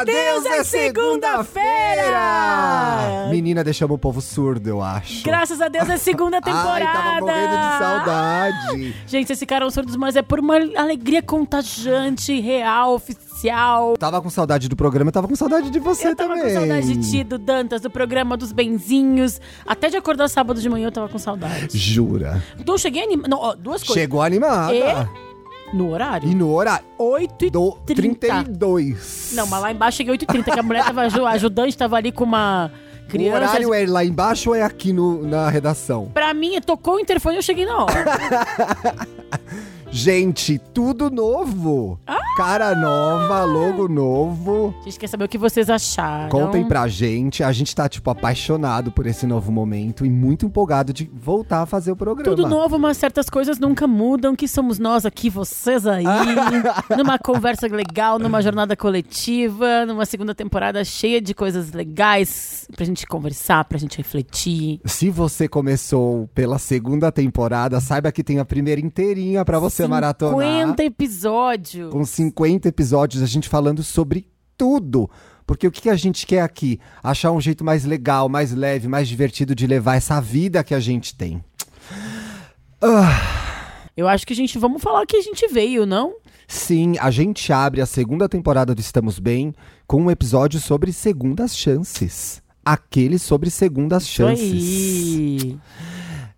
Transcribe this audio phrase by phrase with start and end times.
[0.00, 3.28] a Deus é segunda-feira!
[3.30, 5.22] Menina, deixamos o povo surdo, eu acho.
[5.22, 6.70] Graças a Deus é segunda temporada!
[6.80, 8.94] Ai, tava morrendo de saudade.
[9.06, 13.96] Gente, vocês ficaram surdos, mas é por uma alegria contagiante, real, oficial.
[13.98, 16.54] Tava com saudade do programa, tava com saudade de você eu tava também.
[16.54, 19.40] com saudade de ti, do Dantas, do programa dos benzinhos.
[19.66, 21.76] Até de acordar sábado de manhã eu tava com saudade.
[21.76, 22.40] Jura?
[22.58, 23.56] Então eu cheguei animada.
[23.56, 24.02] Duas coisas.
[24.02, 24.74] Chegou animada.
[24.74, 24.82] E
[25.72, 26.28] no horário?
[26.28, 26.84] E no horário?
[26.98, 28.18] 8 e Do 30.
[28.44, 29.32] 32.
[29.34, 31.02] Não, mas lá embaixo cheguei 8h30, que a mulher tava.
[31.02, 32.70] A ajudante tava ali com uma
[33.06, 33.36] O criança.
[33.36, 36.10] horário é lá embaixo ou é aqui no, na redação?
[36.12, 38.04] Pra mim, tocou o interfone e eu cheguei na hora.
[39.92, 41.98] Gente, tudo novo.
[42.06, 42.18] Ah!
[42.36, 44.72] Cara nova, logo novo.
[44.80, 46.28] A gente quer saber o que vocês acharam.
[46.30, 47.42] Contem pra gente.
[47.42, 51.66] A gente tá, tipo, apaixonado por esse novo momento e muito empolgado de voltar a
[51.66, 52.34] fazer o programa.
[52.34, 56.04] Tudo novo, mas certas coisas nunca mudam, que somos nós aqui, vocês aí,
[56.96, 63.06] numa conversa legal, numa jornada coletiva, numa segunda temporada cheia de coisas legais pra gente
[63.06, 64.80] conversar, pra gente refletir.
[64.86, 70.34] Se você começou pela segunda temporada, saiba que tem a primeira inteirinha pra você maratonar.
[70.34, 71.92] 50 episódios.
[71.92, 75.10] Com 50 episódios, a gente falando sobre tudo.
[75.46, 76.78] Porque o que a gente quer aqui?
[77.02, 80.80] Achar um jeito mais legal, mais leve, mais divertido de levar essa vida que a
[80.80, 81.42] gente tem.
[83.96, 86.14] Eu acho que a gente, vamos falar que a gente veio, não?
[86.46, 89.54] Sim, a gente abre a segunda temporada do Estamos Bem
[89.86, 92.42] com um episódio sobre segundas chances.
[92.64, 94.52] Aquele sobre segundas Isso chances.
[94.52, 95.58] aí.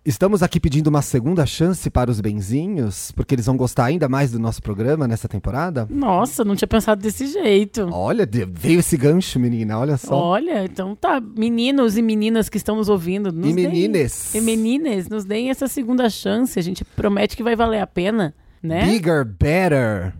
[0.05, 4.31] Estamos aqui pedindo uma segunda chance para os benzinhos, porque eles vão gostar ainda mais
[4.31, 5.87] do nosso programa nessa temporada.
[5.89, 7.87] Nossa, não tinha pensado desse jeito.
[7.89, 10.13] Olha, veio esse gancho, menina, olha só.
[10.13, 11.21] Olha, então tá.
[11.21, 13.31] Meninos e meninas que estão nos ouvindo.
[13.31, 14.35] Nos e deem- menines.
[14.35, 16.59] E meninas, nos deem essa segunda chance.
[16.59, 18.85] A gente promete que vai valer a pena, né?
[18.85, 20.13] Bigger, better.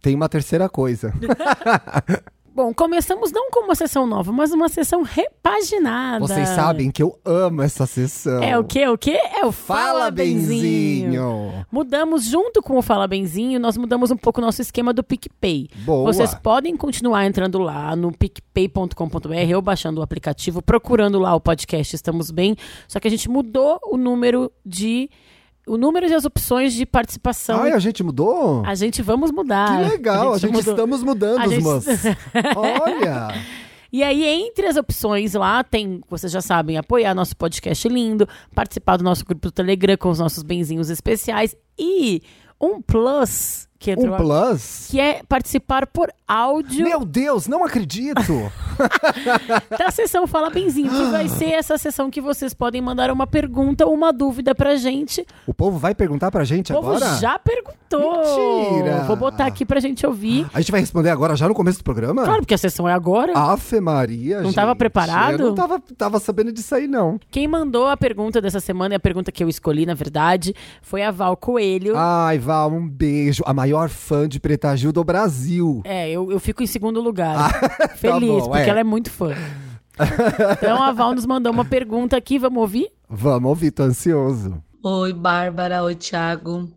[0.00, 1.12] Tem uma terceira coisa.
[2.54, 6.20] Bom, começamos não com uma sessão nova, mas uma sessão repaginada.
[6.20, 8.40] Vocês sabem que eu amo essa sessão.
[8.40, 8.86] É o que?
[8.86, 9.10] O que?
[9.10, 11.10] É o Fala, Fala, Benzinho.
[11.10, 11.66] benzinho.
[11.72, 15.68] Mudamos junto com o Fala Benzinho, nós mudamos um pouco o nosso esquema do PicPay.
[15.84, 16.12] Boa.
[16.12, 21.96] Vocês podem continuar entrando lá no picpay.com.br ou baixando o aplicativo, procurando lá o podcast
[21.96, 22.54] Estamos Bem.
[22.86, 25.10] Só que a gente mudou o número de.
[25.66, 27.62] O número e as opções de participação.
[27.62, 28.62] Ai, a gente mudou?
[28.66, 29.82] A gente vamos mudar.
[29.84, 30.72] Que legal, a gente, mudou.
[30.74, 32.00] estamos mudando, A gente- moços.
[32.56, 33.28] Olha.
[33.92, 38.96] E aí, entre as opções lá, tem, vocês já sabem, apoiar nosso podcast lindo, participar
[38.96, 42.20] do nosso grupo do Telegram com os nossos benzinhos especiais e
[42.60, 44.88] um plus que entrou Um plus?
[44.90, 48.22] que é participar por áudio Meu Deus, não acredito.
[49.78, 53.84] da sessão Fala Benzinho, que vai ser essa sessão que vocês podem mandar uma pergunta
[53.86, 55.26] ou uma dúvida pra gente.
[55.46, 57.14] o povo vai perguntar pra gente O povo agora?
[57.16, 57.74] já perguntou.
[58.74, 59.04] Mentira!
[59.04, 60.46] Vou botar aqui pra gente ouvir.
[60.52, 62.24] A gente vai responder agora, já no começo do programa?
[62.24, 63.32] Claro, porque a sessão é agora.
[63.36, 64.78] Afe Maria, Não tava gente.
[64.78, 65.32] preparado?
[65.40, 67.20] Eu não tava, tava sabendo disso aí, não.
[67.30, 71.02] Quem mandou a pergunta dessa semana e a pergunta que eu escolhi, na verdade, foi
[71.02, 71.94] a Val Coelho.
[71.96, 73.42] Ai, Val, um beijo.
[73.46, 75.82] A maior fã de Preta Gil do Brasil.
[75.84, 77.52] É, eu, eu fico em segundo lugar.
[77.96, 78.68] Feliz, bom, porque é.
[78.68, 79.34] ela é muito fã.
[80.58, 82.90] Então a Val nos mandou uma pergunta aqui, vamos ouvir?
[83.08, 84.60] Vamos ouvir, tô ansioso.
[84.82, 85.84] Oi, Bárbara.
[85.84, 86.68] Oi, Thiago.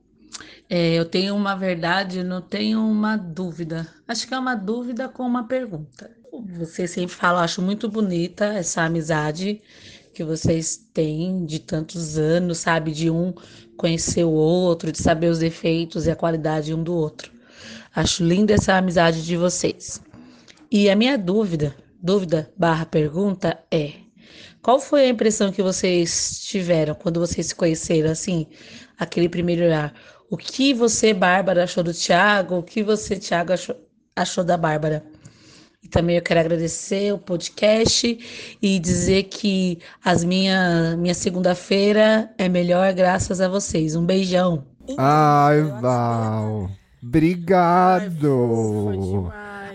[0.69, 3.88] É, eu tenho uma verdade, não tenho uma dúvida.
[4.07, 6.12] Acho que é uma dúvida com uma pergunta.
[6.59, 9.62] Você sempre fala, acho muito bonita essa amizade
[10.18, 12.92] que vocês têm de tantos anos, sabe?
[12.92, 13.32] De um
[13.78, 17.32] conhecer o outro, de saber os defeitos e a qualidade um do outro.
[17.96, 20.02] Acho linda essa amizade de vocês.
[20.72, 23.92] E a minha dúvida, dúvida barra pergunta é:
[24.60, 28.48] qual foi a impressão que vocês tiveram quando vocês se conheceram, assim,
[28.98, 29.94] aquele primeiro olhar?
[30.31, 32.56] O que você, Bárbara, achou do Thiago?
[32.56, 33.75] O que você, Thiago, achou,
[34.16, 35.06] achou da Bárbara?
[35.88, 42.50] E também eu quero agradecer o podcast e dizer que as minha, minha segunda-feira é
[42.50, 43.95] melhor graças a vocês.
[43.95, 44.66] Um beijão.
[44.98, 46.69] Ai, Val.
[47.01, 48.12] Obrigado.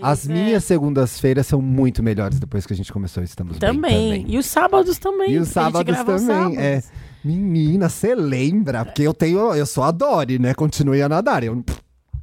[0.02, 0.34] As né?
[0.34, 4.20] minhas segundas-feiras são muito melhores depois que a gente começou Estamos Bem Também.
[4.20, 4.34] também.
[4.34, 5.30] E os sábados também.
[5.30, 6.58] E os sábados também.
[6.58, 6.82] É.
[6.82, 7.02] sábados.
[7.24, 8.84] Menina, você lembra?
[8.84, 9.54] Porque eu tenho.
[9.54, 10.52] Eu sou a Dory, né?
[10.52, 11.42] Continue a nadar.
[11.42, 11.64] Eu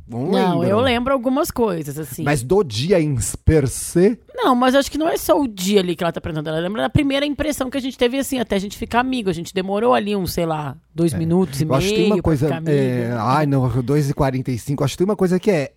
[0.09, 2.23] Não, Não, eu lembro algumas coisas, assim.
[2.23, 3.15] Mas do dia em
[3.45, 6.17] per se, Não, mas acho que não é só o dia ali que ela tá
[6.17, 6.47] apresentando.
[6.47, 9.29] Ela lembra da primeira impressão que a gente teve, assim, até a gente ficar amigo.
[9.29, 11.65] A gente demorou ali uns, sei lá, dois minutos e É.
[11.65, 12.49] eu meio acho que tem uma coisa.
[12.65, 14.83] É, ai, não, 2h45.
[14.83, 15.73] Acho que tem uma coisa que é.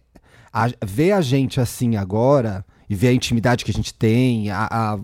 [0.52, 4.68] A, ver a gente assim agora e ver a intimidade que a gente tem, a,
[4.70, 4.98] a-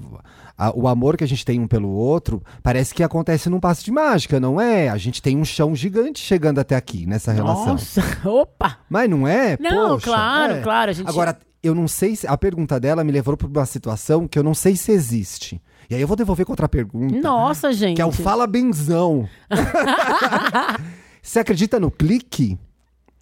[0.59, 3.85] a- o amor que a gente tem um pelo outro, parece que acontece num passo
[3.85, 4.89] de mágica, não é?
[4.89, 7.67] A gente tem um chão gigante chegando até aqui nessa relação.
[7.75, 8.79] Nossa, opa!
[8.91, 9.57] Mas não é?
[9.61, 10.61] Não, Poxa, claro, é.
[10.61, 10.91] claro.
[10.91, 11.09] A gente...
[11.09, 12.27] Agora, eu não sei se.
[12.27, 15.61] A pergunta dela me levou para uma situação que eu não sei se existe.
[15.91, 17.17] E aí eu vou devolver com outra pergunta.
[17.21, 17.97] Nossa, gente.
[17.97, 19.29] Que é o fala benzão.
[21.23, 22.59] Você acredita no clique?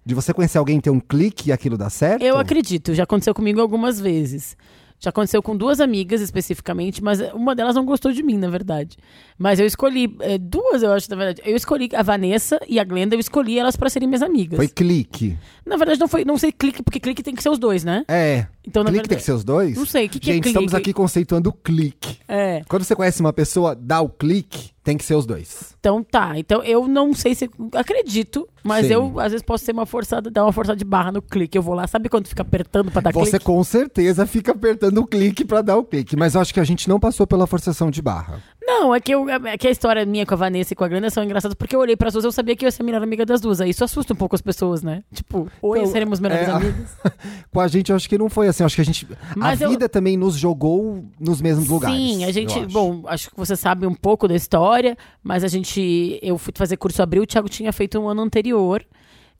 [0.05, 2.21] De você conhecer alguém ter um clique e aquilo dá certo?
[2.23, 4.55] Eu acredito, já aconteceu comigo algumas vezes.
[4.99, 8.97] Já aconteceu com duas amigas especificamente, mas uma delas não gostou de mim, na verdade.
[9.37, 11.41] Mas eu escolhi, é, duas eu acho, na verdade.
[11.45, 14.57] Eu escolhi a Vanessa e a Glenda, eu escolhi elas pra serem minhas amigas.
[14.57, 15.37] Foi clique.
[15.65, 18.03] Na verdade, não foi, não sei clique, porque clique tem que ser os dois, né?
[18.07, 18.47] É.
[18.67, 19.77] Então, clique verdade- tem que ser os dois?
[19.77, 20.89] Não sei, o que que é Gente, estamos clique?
[20.89, 22.17] aqui conceituando o clique.
[22.27, 22.61] É.
[22.67, 25.75] Quando você conhece uma pessoa, dá o clique, tem que ser os dois.
[25.79, 26.37] Então tá.
[26.37, 27.49] Então eu não sei se.
[27.73, 28.93] Acredito, mas Sim.
[28.93, 31.57] eu às vezes posso ser uma forçada, dar uma forçada de barra no clique.
[31.57, 33.45] Eu vou lá, sabe quando fica apertando pra dar Você clique?
[33.45, 36.15] com certeza fica apertando o clique pra dar o clique.
[36.17, 38.41] Mas eu acho que a gente não passou pela forçação de barra.
[38.67, 40.87] Não, é que, eu, é que a história minha com a Vanessa e com a
[40.89, 42.85] Glenda são engraçadas porque eu olhei pras duas eu sabia que eu ia ser a
[42.85, 43.61] melhor amiga das duas.
[43.61, 45.03] Aí isso assusta um pouco as pessoas, né?
[45.13, 46.97] Tipo, oi, Então, seremos melhores é, amigas.
[47.49, 48.63] Com a gente, eu acho que não foi assim.
[48.63, 49.07] Eu acho que a gente.
[49.37, 51.95] Mas a eu- vida também nos jogou nos mesmos lugares.
[51.97, 52.59] Sim, a gente.
[52.59, 52.67] acho.
[52.67, 56.19] Bom, acho que você sabe um pouco da história, mas a gente.
[56.21, 58.83] Eu fui fazer curso abril, o Thiago tinha feito um ano anterior.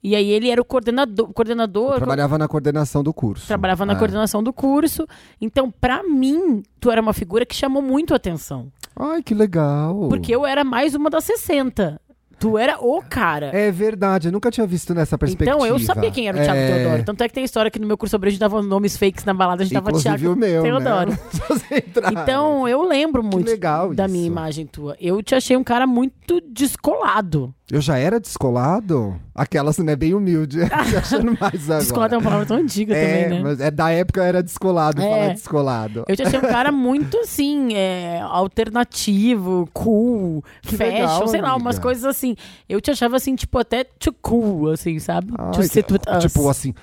[0.02, 1.32] E aí ele era o coordenador.
[1.32, 3.46] coordenador Eu trabalhava na coordenação do curso.
[3.46, 3.96] trabalhava na É.
[3.96, 5.06] coordenação do curso.
[5.40, 8.70] Então, pra mim, tu era uma figura que chamou muito a atenção.
[8.96, 10.08] Ai, que legal.
[10.08, 12.00] Porque eu era mais uma das 60.
[12.40, 13.46] Tu era o cara.
[13.46, 15.56] É verdade, eu nunca tinha visto nessa perspectiva.
[15.56, 17.04] Então, eu sabia quem era o Thiago É, Teodoro.
[17.04, 19.24] Tanto é que tem história que no meu curso sobre a gente dava nomes fakes
[19.24, 21.10] na balada, a gente dava Inclusive Thiago o meu, Teodoro.
[21.10, 21.18] né?
[21.48, 22.12] Você entrar.
[22.12, 24.96] Então, eu lembro muito legal da minha imagem tua.
[25.00, 27.52] Eu te achei um cara muito descolado.
[27.70, 29.20] Eu já era descolado?
[29.34, 30.60] Aquelas, né, bem humilde.
[30.96, 31.80] Achando mais agora.
[31.80, 33.44] Descolado é uma palavra tão antiga é, também, né?
[33.44, 35.04] mas é da época eu era descolado, É.
[35.04, 36.04] falar descolado.
[36.08, 41.48] Eu te achei um cara muito, assim, é, alternativo, cool, Que fashion, legal, sei lá,
[41.50, 41.64] amiga.
[41.64, 42.34] umas coisas assim.
[42.66, 45.32] Eu te achava, assim, tipo, até too cool, assim, sabe?
[45.36, 46.18] Ai.
[46.20, 46.74] Tipo assim,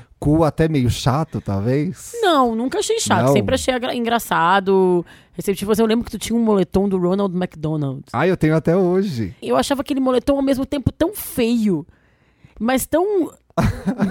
[0.44, 2.12] até meio chato, talvez.
[2.22, 3.28] Não, nunca achei chato.
[3.28, 3.34] Não?
[3.34, 5.72] Sempre achei engraçado, receptivo.
[5.72, 8.04] Assim, Eu lembro que tu tinha um moletom do Ronald McDonald.
[8.12, 9.36] Ah, eu tenho até hoje.
[9.42, 11.86] Eu achava aquele moletom ao mesmo tempo tão feio,
[12.60, 13.32] mas tão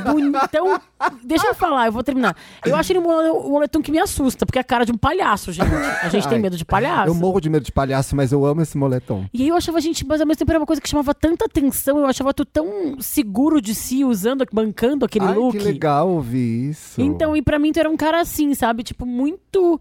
[0.05, 0.81] bonitão.
[1.23, 2.37] Deixa eu falar, eu vou terminar.
[2.65, 4.97] Eu acho ele um mole- moletom que me assusta, porque é a cara de um
[4.97, 5.67] palhaço, gente.
[6.03, 7.09] A gente tem Ai, medo de palhaço.
[7.11, 9.27] Eu morro de medo de palhaço, mas eu amo esse moletom.
[9.33, 11.45] E aí eu achava, gente, mas ao mesmo tempo era uma coisa que chamava tanta
[11.45, 11.99] atenção.
[11.99, 15.59] Eu achava tu tão seguro de si, usando, bancando aquele Ai, look.
[15.59, 17.01] que legal ouvir isso.
[17.01, 18.83] Então, e pra mim tu era um cara assim, sabe?
[18.83, 19.81] Tipo, muito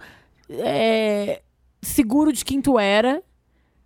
[0.50, 1.42] é,
[1.82, 3.22] seguro de quem tu era.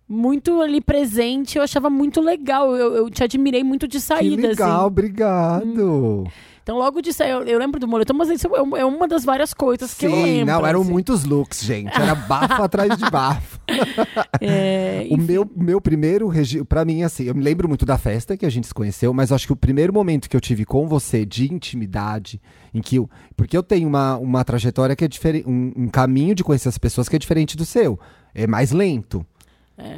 [0.08, 2.74] Muito ali presente, eu achava muito legal.
[2.74, 4.86] Eu, eu te admirei muito de que saída, legal, assim.
[4.86, 6.24] obrigado.
[6.62, 9.08] Então, logo de sair, eu, eu lembro do moletom, mas isso é uma- é uma
[9.08, 10.46] das várias coisas que eu Sim, lembro.
[10.54, 10.90] não, eram assim.
[10.90, 11.94] muitos looks, gente.
[11.94, 13.58] Era bafo atrás de bafo.
[14.40, 18.36] É, O meu, meu primeiro registro, pra mim, assim, eu me lembro muito da festa
[18.36, 20.86] que a gente se conheceu, mas acho que o primeiro momento que eu tive com
[20.86, 22.40] você de intimidade,
[22.72, 23.08] em que eu.
[23.36, 26.78] Porque eu tenho uma, uma trajetória que é diferente, um, um caminho de conhecer as
[26.78, 27.98] pessoas que é diferente do seu.
[28.34, 29.24] É mais lento.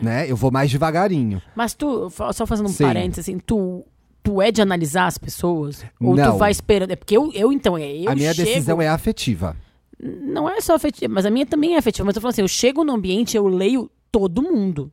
[0.02, 0.30] Né?
[0.30, 1.40] Eu vou mais devagarinho.
[1.54, 2.84] Mas tu, só fazendo um Sim.
[2.84, 3.84] parênteses, assim, tu,
[4.22, 5.84] tu é de analisar as pessoas?
[6.00, 6.32] Ou Não.
[6.32, 6.90] tu vai esperando?
[6.90, 8.48] É porque eu, eu então, é, eu a minha chego...
[8.48, 9.56] decisão é afetiva.
[10.02, 12.04] Não é só afetiva, mas a minha também é afetiva.
[12.04, 14.90] Mas eu falo assim, eu chego no ambiente, eu leio todo mundo.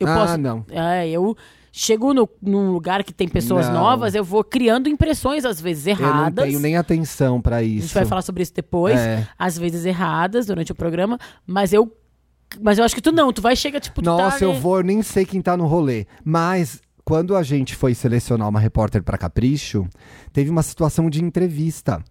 [0.00, 0.38] Eu ah, posso...
[0.38, 0.64] não.
[0.70, 1.36] É, eu
[1.72, 3.74] chego no, num lugar que tem pessoas Não.
[3.74, 6.44] novas, eu vou criando impressões, às vezes Eu não erradas.
[6.46, 7.86] tenho nem atenção pra A isso.
[7.86, 8.98] gente vai falar sobre isso depois.
[8.98, 9.26] É.
[9.38, 11.92] Às vezes erradas durante o programa, mas eu.
[12.60, 14.00] Mas eu acho que tu não, tu vai chega tipo.
[14.00, 16.06] tu tá Nossa, eu ali- vou, eu nem sei quem tá no rolê.
[16.24, 19.86] Mas quando a gente foi selecionar uma repórter pra Capricho,
[20.32, 22.02] teve uma situação de entrevista.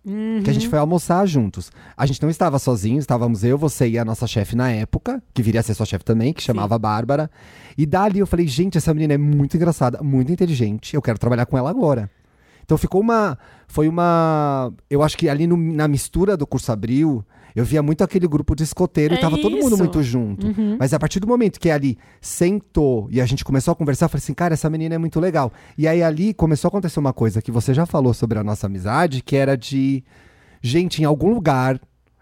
[0.43, 1.71] Que a gente foi almoçar juntos.
[1.95, 5.43] A gente não estava sozinho, estávamos eu, você e a nossa chefe na época, que
[5.43, 7.29] viria a ser sua chefe também, que chamava Bárbara.
[7.77, 11.45] E dali eu falei, gente, essa menina é muito engraçada, muito inteligente, eu quero trabalhar
[11.45, 12.09] com ela agora.
[12.63, 13.37] Então ficou uma.
[13.67, 14.73] Foi uma.
[14.89, 17.23] Eu acho que ali no- na mistura do curso Abril,
[17.55, 19.73] eu via muito aquele grupo de escoteiro É e tava todo mundo isso.
[19.73, 19.79] Uhum.
[19.79, 20.47] muito junto.
[20.79, 24.09] Mas a partir do momento que ali sentou e a gente começou a conversar, eu
[24.09, 25.51] falei assim, cara, essa menina é muito legal.
[25.77, 28.67] E aí ali começou a acontecer uma coisa que você já falou sobre a nossa
[28.67, 30.03] amizade, que era de.
[30.61, 31.79] Gente, em algum lugar.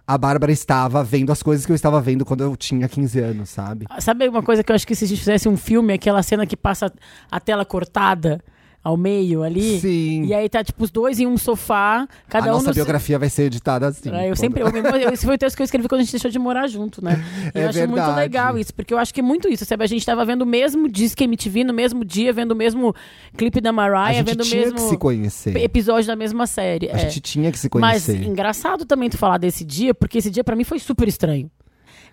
[0.08, 3.50] A Bárbara estava vendo as coisas que eu estava vendo quando eu tinha 15 anos,
[3.50, 3.88] sabe?
[4.00, 6.46] Sabe uma coisa que eu acho que se a gente fizesse um filme, aquela cena
[6.46, 6.94] que passa
[7.32, 8.39] a tela cortada,
[8.85, 9.79] ao meio ali.
[9.79, 10.25] Sim.
[10.25, 13.17] E aí tá, tipo, os dois em um sofá, cada a um nossa no biografia
[13.17, 14.11] vai ser editada assim.
[14.11, 14.61] É, eu sempre.
[14.61, 17.03] Eu, esse foi o texto que eu escrevi quando a gente deixou de morar junto,
[17.03, 17.19] né?
[17.55, 18.19] E É eu acho muito verdade.
[18.19, 19.83] legal isso, porque eu acho que é muito isso, sabe?
[19.83, 22.93] A gente tava vendo o mesmo disco MTV no mesmo dia, vendo o mesmo
[23.35, 25.57] clipe da A Mariah, gente vendo o tinha mesmo que se conhecer.
[25.57, 26.89] episódio da mesma série.
[26.91, 26.97] A é.
[26.99, 28.23] gente tinha que se Mas conhecer.
[28.23, 31.49] engraçado também tu falar desse dia, porque esse dia pra mim foi super estranho.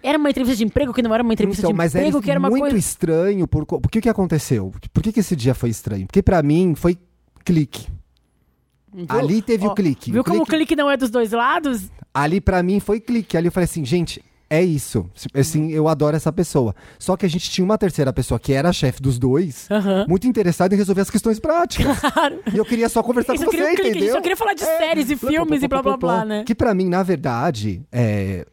[0.02, 2.22] Era uma entrevista de emprego que não era uma entrevista Então, de mas era emprego,
[2.24, 2.76] que era uma muito coisa.
[2.76, 3.46] estranho.
[3.46, 4.72] Por, por que que aconteceu?
[4.92, 6.06] Por que que esse dia foi estranho?
[6.06, 6.98] Porque pra mim foi
[7.44, 7.86] clique.
[8.92, 9.06] Viu?
[9.08, 10.10] Ali teve Ó, o clique.
[10.12, 11.90] Viu o como o clique- não é dos dois lados?
[12.12, 13.36] Ali pra mim foi clique.
[13.36, 15.08] Ali eu falei assim, gente, é isso.
[15.34, 16.74] Assim, eu adoro essa pessoa.
[16.98, 20.04] Só que a gente tinha uma terceira pessoa que era a chefe dos dois, Aham.
[20.06, 21.96] muito interessada em resolver as questões práticas.
[22.12, 22.40] Claro.
[22.52, 24.12] E eu queria só conversar Isso com você, um clique, entendeu?
[24.14, 24.78] só queria falar de É.
[24.78, 26.44] séries e filmes e blá blá blá, né?
[26.44, 28.44] Que pra mim, na verdade, é,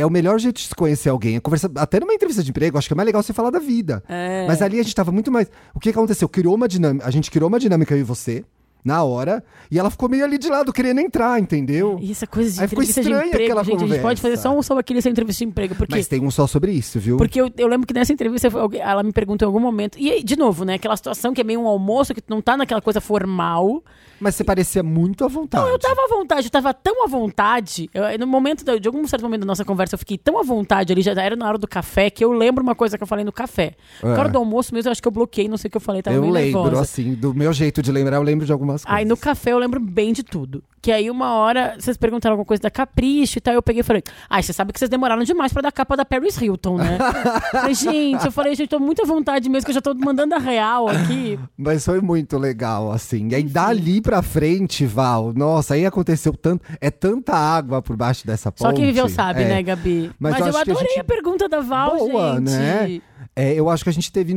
[0.00, 1.36] é o melhor jeito de se conhecer alguém.
[1.36, 3.58] É conversar, até numa entrevista de emprego, acho que é mais legal você falar da
[3.58, 4.02] vida.
[4.08, 4.46] É.
[4.46, 5.48] Mas ali a gente tava muito mais.
[5.74, 6.28] O que aconteceu?
[6.28, 7.06] Criou uma dinâmica.
[7.06, 8.44] A gente criou uma dinâmica eu e você,
[8.84, 11.98] na hora, e ela ficou meio ali de lado, querendo entrar, entendeu?
[12.00, 14.20] E essa coisa de Aí ficou entrevista de estranha emprego, aquela gente, a gente pode
[14.20, 14.48] fazer conversa.
[14.54, 16.98] só um sobre aquele sem entrevista de emprego, porque Mas tem um só sobre isso,
[16.98, 17.16] viu?
[17.16, 18.48] Porque eu, eu lembro que nessa entrevista
[18.80, 19.98] ela me perguntou em algum momento.
[19.98, 20.74] E aí, de novo, né?
[20.74, 23.82] Aquela situação que é meio um almoço, que não tá naquela coisa formal.
[24.18, 25.64] Mas você parecia muito à vontade.
[25.64, 27.88] Não, eu tava à vontade, eu tava tão à vontade.
[27.94, 30.92] eu- no momento, de algum certo momento da nossa conversa, eu fiquei tão à vontade
[30.92, 33.24] ali, já era na hora do café, que eu lembro uma coisa que eu falei
[33.24, 33.74] no café.
[34.02, 34.18] Na É.
[34.18, 36.02] hora do almoço mesmo, eu acho que eu bloqueei, não sei o que eu falei,
[36.02, 36.82] tava eu lembro, nervosa.
[36.82, 38.86] assim, do meu jeito de lembrar, eu lembro de coisas.
[38.86, 40.62] Aí no café eu lembro bem de tudo.
[40.82, 43.84] Que aí uma hora vocês perguntaram alguma coisa da Capricho e tal, eu peguei e
[43.84, 46.96] falei: Ai, você sabe que vocês demoraram demais pra dar capa da Paris Hilton, né?
[47.52, 50.34] falei, gente, eu falei, gente, tô muito à vontade mesmo, que eu já tô mandando
[50.34, 51.38] a real aqui.
[51.54, 53.28] Mas foi muito legal, assim.
[53.28, 56.64] E aí, dali pra frente, Val, nossa, aí aconteceu tanto.
[56.80, 58.66] É tanta água por baixo dessa ponte.
[58.66, 59.48] Só quem viveu sabe, É.
[59.48, 60.10] né, Gabi?
[60.18, 62.50] Mas Mas, eu eu, a adorei a, gente- pergunta da Val, Boa, gente.
[62.52, 63.00] né?
[63.36, 64.32] É, eu acho que a gente teve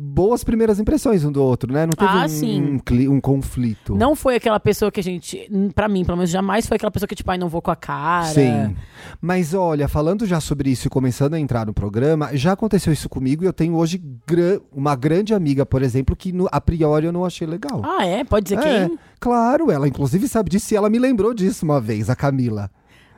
[0.00, 1.84] boas primeiras impressões um do outro, né?
[1.84, 2.78] Não teve Ah, um,
[3.10, 3.96] um, um conflito.
[3.96, 7.08] Não foi aquela pessoa que a gente, pra mim, pelo menos, jamais foi aquela pessoa
[7.08, 8.26] que, tipo, ai, não vou com a cara.
[8.26, 8.76] Sim.
[9.20, 13.08] Mas olha, falando já sobre isso e começando a entrar no programa, já aconteceu isso
[13.08, 14.00] comigo e eu tenho hoje
[14.72, 17.82] uma grande amiga, por exemplo, que no- a priori eu não achei legal.
[17.84, 18.22] Ah, é?
[18.22, 18.98] Pode dizer É, quem?
[19.18, 22.70] claro, ela inclusive sabe disso e ela me lembrou disso uma vez, a Camila.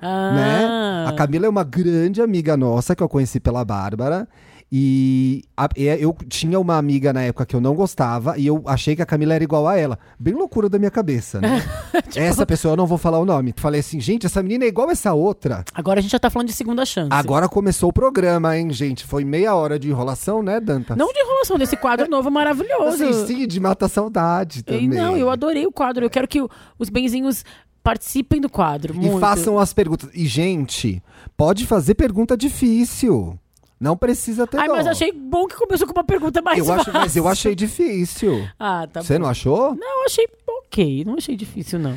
[0.03, 0.33] Ah.
[0.33, 1.11] né?
[1.11, 4.27] A Camila é uma grande amiga nossa que eu conheci pela Bárbara.
[4.73, 8.62] E a- e eu tinha uma amiga na época que eu não gostava e eu
[8.67, 9.99] achei que a Camila era igual a ela.
[10.17, 11.61] Bem loucura da minha cabeça, né?
[12.09, 13.53] Tipo Essa pessoa eu não vou falar o nome.
[13.57, 15.65] Falei assim, gente, essa menina é igual essa outra.
[15.75, 17.09] Agora a gente já tá falando de segunda chance.
[17.11, 19.05] Agora começou o programa, hein, gente?
[19.05, 20.97] Foi meia hora de enrolação, né, Dantas?
[20.97, 23.05] Não de enrolação desse quadro novo maravilhoso.
[23.05, 24.89] Assim, sim, de mata saudade E também.
[24.89, 26.05] não, eu adorei o quadro.
[26.05, 26.41] Eu quero que
[26.79, 27.45] os benzinhos
[27.83, 28.95] participem do quadro.
[28.95, 29.19] E muito.
[29.19, 30.11] façam as perguntas.
[30.15, 31.03] E, gente,
[31.37, 33.37] pode fazer pergunta difícil.
[33.81, 34.75] Não precisa ter Ai, dó.
[34.77, 36.93] mas achei bom que começou com uma pergunta mais eu acho.
[36.93, 38.47] Mas eu achei difícil.
[38.59, 39.21] Ah, tá Você bom.
[39.21, 39.75] não achou?
[39.75, 41.05] Não, eu achei ok.
[41.07, 41.97] Não achei difícil, não.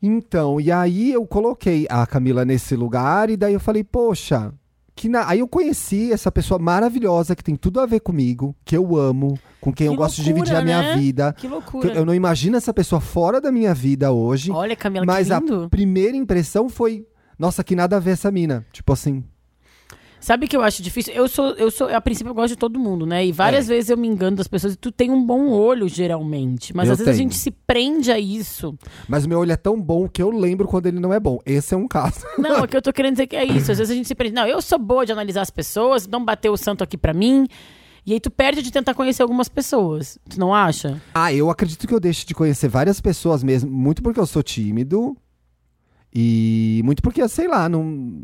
[0.00, 4.52] Então, e aí eu coloquei a Camila nesse lugar e daí eu falei, poxa,
[4.94, 5.26] que na...
[5.28, 9.36] aí eu conheci essa pessoa maravilhosa que tem tudo a ver comigo, que eu amo,
[9.60, 10.96] com quem Que eu gosto de loucura, dividir a minha né?
[10.98, 11.32] vida.
[11.32, 11.92] Que Que loucura.
[11.94, 15.40] Eu não imagino essa pessoa fora da minha vida hoje, Olha, Camila, mas que a
[15.40, 15.68] lindo.
[15.70, 17.06] primeira impressão foi,
[17.38, 18.64] nossa, que nada a ver essa mina.
[18.72, 19.24] Tipo assim,
[20.24, 21.12] Sabe o que eu acho difícil?
[21.12, 23.26] Eu sou, eu sou, a princípio eu gosto de todo mundo, né?
[23.26, 26.74] E várias vezes eu me engano das pessoas e tu tem um bom olho, geralmente.
[26.74, 27.30] Mas Eu às vezes a tenho.
[27.30, 28.74] gente se prende a isso.
[29.06, 31.40] mas o meu olho é tão bom que eu lembro quando ele não é bom.
[31.44, 32.24] Esse é um caso.
[32.38, 33.70] Não, é que eu tô querendo dizer que é isso.
[33.70, 34.34] Às vezes a gente se prende.
[34.34, 37.46] Não, eu sou boa de analisar as pessoas, não bateu o santo aqui pra mim.
[38.06, 40.18] E aí tu perde de tentar conhecer algumas pessoas.
[40.30, 41.02] Tu não acha?
[41.14, 44.42] Ah, eu acredito que eu deixo de conhecer várias pessoas mesmo, muito porque eu sou
[44.42, 45.14] tímido
[46.14, 48.22] e muito porque, sei lá, não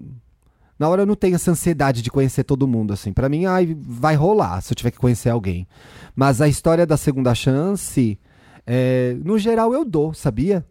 [0.80, 3.12] na hora eu não tenho essa ansiedade de conhecer todo mundo assim.
[3.12, 5.68] Pra mim, ai, vai rolar se eu tiver que conhecer alguém.
[6.16, 8.18] Mas a história da segunda chance,
[8.66, 10.64] é, no geral eu dou, sabia?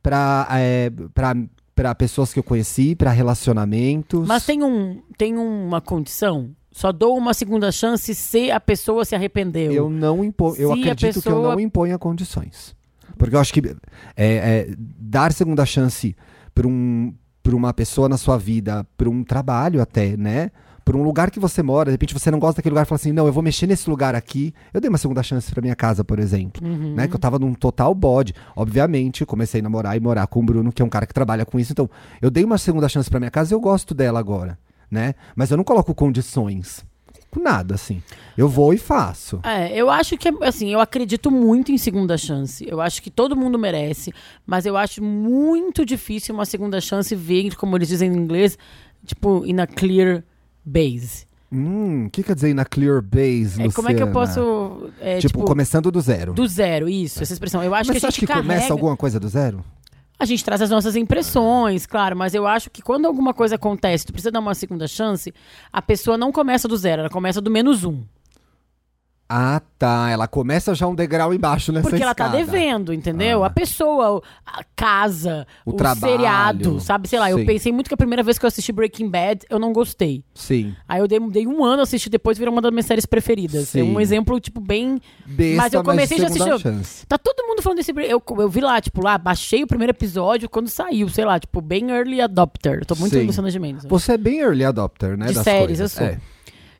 [0.00, 1.34] Pra, é, pra,
[1.74, 4.26] pra pessoas que eu conheci, pra relacionamentos.
[4.28, 6.54] Mas tem, um, tem uma condição.
[6.70, 9.72] Só dou uma segunda chance se a pessoa se arrependeu.
[9.72, 10.54] Eu não imponho.
[10.56, 12.76] Eu acredito que eu pessoa- não imponho condições.
[13.18, 13.60] Porque eu acho que
[14.16, 14.34] é,
[14.68, 16.14] é, dar segunda chance
[16.54, 17.12] para um,
[17.42, 20.50] pra uma pessoa na sua vida, para um trabalho até, né?
[20.84, 22.96] Por um lugar que você mora, de repente você não gosta daquele lugar e fala
[22.96, 24.52] assim: não, eu vou mexer nesse lugar aqui.
[24.72, 26.66] Eu dei uma segunda chance pra minha casa, por exemplo.
[26.66, 26.94] Uhum.
[26.94, 27.06] Né?
[27.06, 28.34] Que eu tava num total bode.
[28.56, 31.44] Obviamente, comecei a namorar e morar com o Bruno, que é um cara que trabalha
[31.44, 31.72] com isso.
[31.72, 31.88] Então,
[32.20, 34.58] eu dei uma segunda chance pra minha casa e eu gosto dela agora,
[34.90, 35.14] né?
[35.36, 36.84] Mas eu não coloco condições.
[37.30, 38.02] Com nada, assim.
[38.36, 39.40] Eu vou e faço.
[39.44, 42.66] É, eu acho que, assim, eu acredito muito em segunda chance.
[42.68, 44.12] Eu acho que todo mundo merece,
[44.44, 48.58] mas eu acho muito difícil uma segunda chance vir, como eles dizem em inglês,
[49.06, 50.24] tipo, in a clear
[50.64, 51.30] base.
[51.52, 55.18] Hum, o que quer dizer na clear base, É, como é que eu posso é,
[55.18, 56.32] tipo, começando do zero.
[56.32, 57.62] do zero, isso, essa expressão.
[57.62, 58.46] Eu acho Mas que você acha que carrega...
[58.46, 59.64] começa alguma coisa do zero?
[60.20, 64.04] A gente traz as nossas impressões, claro, mas eu acho que quando alguma coisa acontece,
[64.04, 65.32] tu precisa dar uma segunda chance,
[65.72, 68.02] a pessoa não começa do zero, ela começa do menos um.
[69.32, 70.10] Ah, tá.
[70.10, 72.44] Ela começa já um degrau embaixo nessa Porque ela tá escada.
[72.44, 73.44] devendo, entendeu?
[73.44, 73.46] Ah.
[73.46, 76.00] A pessoa, a casa, O o, trabalho.
[76.00, 77.06] seriado, sabe?
[77.06, 77.46] Sei lá, eu Sim.
[77.46, 80.24] pensei muito que a primeira vez que eu assisti Breaking Bad, eu não gostei.
[80.34, 80.74] Sim.
[80.88, 83.62] Aí eu dei, dei um ano, assisti depois, virou uma das minhas séries preferidas.
[83.76, 83.94] É Sim.
[83.94, 85.00] um exemplo, tipo, bem...
[85.24, 87.06] Besta, Mas eu comecei de já assistir.
[87.06, 87.92] Tá todo mundo falando desse...
[87.96, 91.60] Eu, eu vi lá, tipo, lá, baixei o primeiro episódio quando saiu, sei lá, tipo,
[91.60, 92.80] bem early adopter.
[92.80, 93.26] Eu tô muito Sim.
[93.26, 93.84] Luciana Gimenez.
[93.84, 95.26] Você é bem early adopter, né?
[95.26, 95.96] De das séries, coisas.
[95.96, 96.06] eu sou.
[96.08, 96.18] É.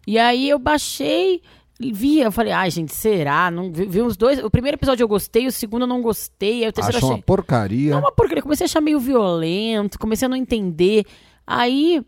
[0.07, 1.43] E aí eu baixei,
[1.81, 3.51] vi, eu falei, ai, gente, será?
[3.51, 4.43] Não, vi, vi os dois.
[4.45, 7.07] O primeiro episódio eu gostei, o segundo eu não gostei, aí o terceiro eu Acho
[7.07, 7.17] achei.
[7.17, 7.93] uma porcaria.
[7.93, 8.43] Não, uma porcaria.
[8.43, 11.07] Comecei a achar meio violento, comecei a não entender.
[11.47, 12.05] Aí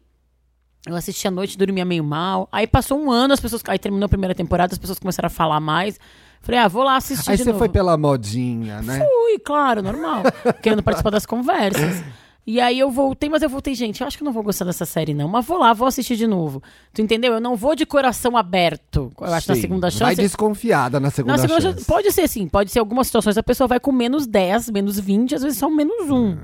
[0.86, 2.48] eu assisti à noite, dormia meio mal.
[2.52, 3.62] Aí passou um ano, as pessoas.
[3.68, 5.98] Aí terminou a primeira temporada, as pessoas começaram a falar mais.
[6.42, 7.30] Falei, ah, vou lá assistir.
[7.30, 7.58] Aí você novo.
[7.58, 8.98] foi pela modinha, né?
[8.98, 10.24] Fui, claro, normal.
[10.60, 12.02] querendo participar das conversas.
[12.44, 14.84] E aí eu voltei, mas eu voltei, gente, eu acho que não vou gostar dessa
[14.84, 15.28] série, não.
[15.28, 16.60] Mas vou lá, vou assistir de novo.
[16.92, 17.34] Tu entendeu?
[17.34, 19.12] Eu não vou de coração aberto.
[19.20, 19.60] Eu acho que na Sim.
[19.60, 20.02] segunda chance.
[20.02, 21.74] Vai desconfiada na segunda, Na segunda chance.
[21.76, 24.98] chance, pode ser sim, pode ser algumas situações a pessoa vai com menos 10, menos
[24.98, 26.36] 20, às vezes só menos 1.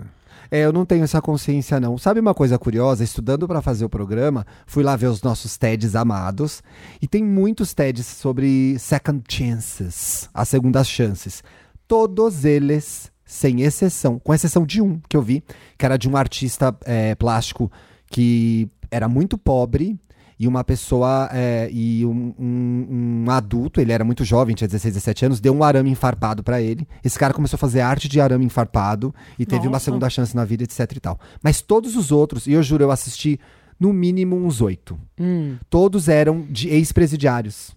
[0.50, 1.98] É, eu não tenho essa consciência, não.
[1.98, 3.04] Sabe uma coisa curiosa?
[3.04, 6.62] Estudando pra fazer o programa, fui lá ver os nossos TEDs amados.
[7.02, 11.42] E tem muitos TEDs sobre second chances, as segundas chances.
[11.86, 15.44] Todos eles, sem exceção, com exceção de um que eu vi,
[15.76, 17.70] que era de um artista é, plástico
[18.10, 19.96] que era muito pobre.
[20.40, 24.94] E uma pessoa, é, e um, um- um adulto, ele era muito jovem, tinha 16,
[24.94, 26.86] 17 anos, deu um arame enfarpado pra ele.
[27.04, 29.86] Esse cara começou a fazer arte de arame enfarpado e teve uma Nossa.
[29.86, 31.18] segunda chance na vida, etc e tal.
[31.42, 33.40] Mas todos os outros, e eu juro, eu assisti
[33.80, 34.96] no mínimo uns oito.
[35.20, 35.56] Hum.
[35.68, 37.74] Todos eram de ex-presidiários.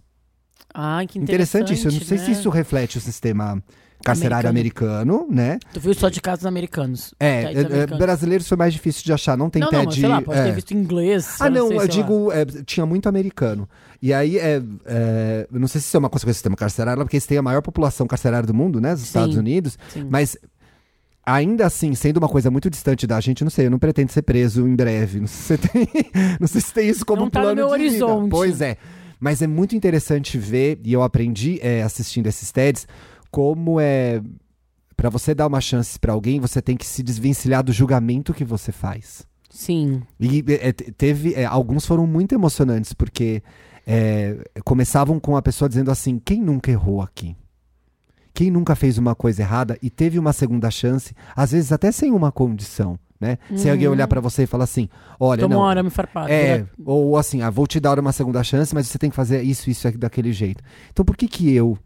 [0.71, 1.73] Ai, que Interessante, interessante.
[1.73, 1.87] isso.
[1.87, 2.31] Eu não sei se né?
[2.39, 3.61] isso reflete o sistema
[4.01, 5.59] carcerário americano, né?
[5.73, 7.13] Tu viu só de casos americanos.
[7.19, 7.97] É, é, é, americanos.
[7.97, 9.77] brasileiros foi mais difícil de achar, não tem não, TED.
[9.79, 10.43] não, mas sei lá, pode é.
[10.45, 11.37] ter visto em inglês.
[11.39, 12.03] Ah, não, sei, eu sei lá.
[12.03, 13.67] digo, é, tinha muito americano.
[14.01, 17.03] E aí, é, é, eu não sei se isso é uma consequência do sistema carcerário,
[17.03, 18.93] porque eles têm a maior população carcerária do mundo, né?
[18.93, 19.77] Dos Sim, Estados Unidos.
[19.89, 20.07] sim.
[20.09, 20.35] Mas,
[21.25, 24.23] ainda assim, sendo uma coisa muito distante da gente, não sei, eu não pretendo ser
[24.23, 25.19] preso em breve.
[25.19, 25.87] Não sei se você tem,
[26.39, 28.05] não sei se tem isso como Não tá no plano meu de vida.
[28.05, 28.29] horizonte.
[28.31, 28.77] Pois é.
[29.19, 32.87] Mas é muito interessante ver, e eu aprendi é, assistindo esses TEDs,
[33.31, 34.21] como é.
[34.95, 38.45] Pra você dar uma chance pra alguém, você tem que se desvencilhar do julgamento que
[38.45, 39.25] você faz.
[39.49, 40.03] Sim.
[40.19, 41.33] E é, te- teve.
[41.33, 43.41] é, alguns foram muito emocionantes, porque
[43.87, 47.35] é, começavam com a pessoa dizendo assim: quem nunca errou aqui?
[48.33, 52.13] Quem nunca fez uma coisa errada e teve uma segunda chance, às vezes até sem
[52.13, 53.37] uma condição, né?
[53.57, 54.87] Se alguém olhar pra você e falar assim:
[55.19, 55.65] olha, Tomou não.
[55.65, 56.31] um arame farpado.
[56.31, 56.67] É, né?
[56.85, 59.69] ou assim, ah, vou te dar uma segunda chance, mas você tem que fazer isso,
[59.69, 60.63] isso e daquele jeito.
[60.91, 61.77] Então por que que eu,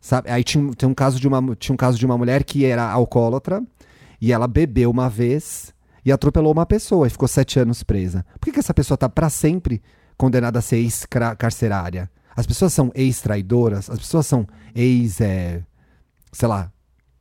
[0.00, 0.30] sabe?
[0.30, 2.88] Aí tinha, tem um caso de uma, tinha um caso de uma mulher que era
[2.90, 3.62] alcoólatra
[4.20, 8.24] e ela bebeu uma vez e atropelou uma pessoa e ficou sete anos presa.
[8.38, 9.82] Por que que essa pessoa tá pra sempre
[10.16, 12.10] condenada a ser ex-carcerária?
[12.34, 15.62] As pessoas são ex-traidoras, as pessoas são ex, é,
[16.32, 16.72] sei lá,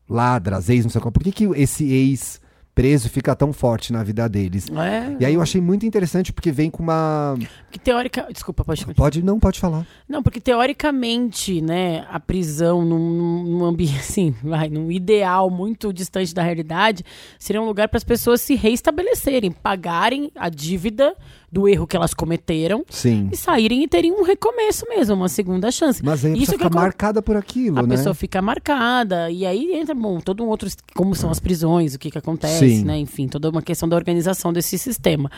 [0.08, 1.12] ladras, ex, não sei qual.
[1.12, 2.40] Por que que esse ex
[2.80, 4.68] preso fica tão forte na vida deles?
[4.70, 5.18] É.
[5.20, 7.36] E aí eu achei muito interessante porque vem com uma.
[7.66, 8.26] Porque teórica.
[8.32, 9.06] Desculpa, pode continuar.
[9.06, 9.86] Pode, não, pode falar.
[10.08, 16.34] Não, porque teoricamente, né, a prisão num, num ambiente, assim, vai, num ideal muito distante
[16.34, 17.04] da realidade,
[17.38, 21.14] seria um lugar para as pessoas se reestabelecerem, pagarem a dívida
[21.52, 23.30] do erro que elas cometeram Sim.
[23.32, 26.04] e saírem e terem um recomeço mesmo, uma segunda chance.
[26.04, 27.96] Mas aí a Isso fica marcada por aquilo, a né?
[27.96, 32.00] pessoa fica marcada, e aí entra, bom, todo um outro, como são as prisões, o
[32.00, 32.84] que que acontece, Sim.
[32.86, 35.30] né, enfim, toda uma questão da organização desse sistema.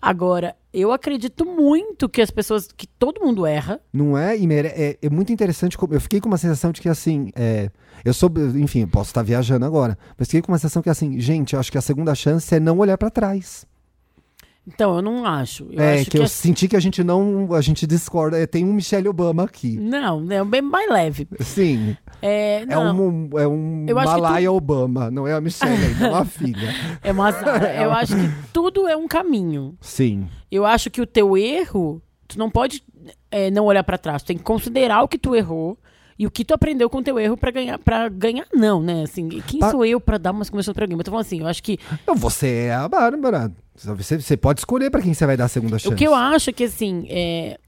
[0.00, 4.36] Agora, eu acredito muito que as pessoas, que todo mundo erra, Não é?
[4.36, 5.78] E é, é muito interessante.
[5.90, 7.70] Eu fiquei com uma sensação de que, assim, é,
[8.04, 11.54] eu sou, enfim, posso estar viajando agora, mas fiquei com uma sensação que, assim, gente,
[11.54, 13.66] eu acho que a segunda chance é não olhar pra trás.
[14.66, 15.66] Então eu não acho.
[15.70, 18.38] Eu é, acho que, eu é- senti que a gente não, a gente discorda.
[18.38, 19.76] É, tem um Michelle Obama aqui.
[19.78, 21.28] Não, é bem mais leve.
[21.40, 26.08] Sim, É, é não, um, é um Eu Malaya Obama, não é a Michelle, é
[26.08, 26.68] uma filha.
[27.02, 27.30] é uma.
[27.30, 29.76] Eu acho que tudo é um caminho.
[29.80, 32.82] Sim, Eu acho que o teu erro, tu não pode
[33.30, 34.22] é, não olhar pra trás.
[34.22, 35.76] Tu tem que considerar o que tu errou
[36.18, 37.78] e o que tu aprendeu com o teu erro pra ganhar.
[37.78, 39.02] para ganhar, não, né?
[39.02, 40.96] Assim, quem Pa- sou eu pra dar umas começões pra alguém?
[40.96, 43.52] Mas eu tô falando assim, eu acho que Então, você é a Bárbara.
[43.76, 45.92] Você, você pode escolher pra quem você vai dar a segunda chance.
[45.92, 47.58] O que eu acho é que, assim, é,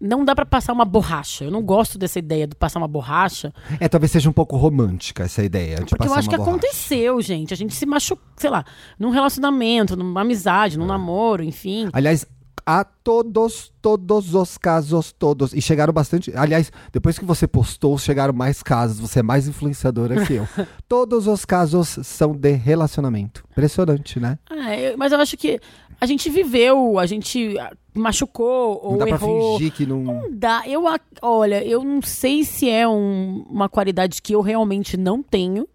[0.00, 1.44] não dá pra passar uma borracha.
[1.44, 5.22] Eu não gosto dessa ideia de passar uma borracha, É, talvez seja um pouco romântica
[5.22, 6.56] essa ideia de porque eu acho que borracha.
[6.56, 7.54] aconteceu, gente.
[7.54, 8.64] A gente se machucou, sei lá,
[8.98, 11.88] num relacionamento, numa amizade, num namoro, enfim.
[11.92, 12.26] Aliás,
[12.66, 15.52] a todos, todos os casos, todos.
[15.52, 16.32] E chegaram bastante.
[16.36, 19.00] Aliás, depois que você postou, chegaram mais casos.
[19.00, 20.46] Você é mais influenciadora que eu.
[20.88, 23.44] todos os casos são de relacionamento.
[23.50, 24.38] Impressionante, né?
[24.50, 25.58] Ah, eu- mas eu acho que
[26.00, 29.58] a gente viveu, a gente ah, machucou ou não dá pra errou.
[29.58, 30.02] fingir que não.
[30.02, 30.62] Não dá.
[30.66, 30.84] Eu,
[31.22, 35.66] olha, eu não sei se é um- uma qualidade que eu realmente não tenho,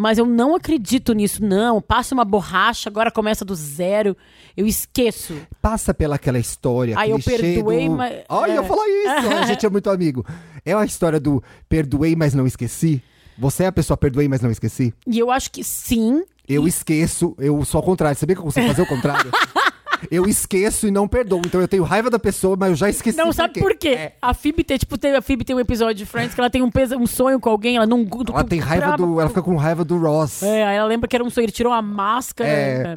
[0.00, 1.80] mas eu não acredito nisso, não.
[1.80, 4.16] Passa uma borracha, agora começa do zero.
[4.56, 5.36] Eu esqueço.
[5.60, 6.94] Passa pela aquela história.
[6.98, 7.96] Ah, eu perdoei, do...
[7.96, 8.56] mas- Ai, é.
[8.58, 9.28] eu falar isso.
[9.36, 10.24] a gente é muito amigo.
[10.64, 13.02] É a história do perdoei, mas não esqueci.
[13.38, 14.94] Você é a pessoa perdoei, mas não esqueci?
[15.06, 16.24] E eu acho que sim.
[16.48, 18.18] Eu esqueço, eu sou ao contrário.
[18.18, 19.30] Sabia que eu consigo fazer o contrário?
[20.10, 21.40] eu esqueço e não perdoo.
[21.44, 23.16] Então eu tenho raiva da pessoa, mas eu já esqueci.
[23.16, 23.88] Não, sabe por quê?
[23.88, 24.12] É.
[24.22, 26.62] A Phoebe tem, tipo, tem, a Phoebe tem um episódio de Friends que ela tem
[26.62, 28.06] um, pesa- um sonho com alguém, ela não...
[28.28, 29.20] Ela tem raiva do.
[29.20, 30.42] Ela fica com raiva do Ross.
[30.42, 32.48] É, aí ela lembra que era um sonho, ele tirou a máscara.
[32.48, 32.96] É.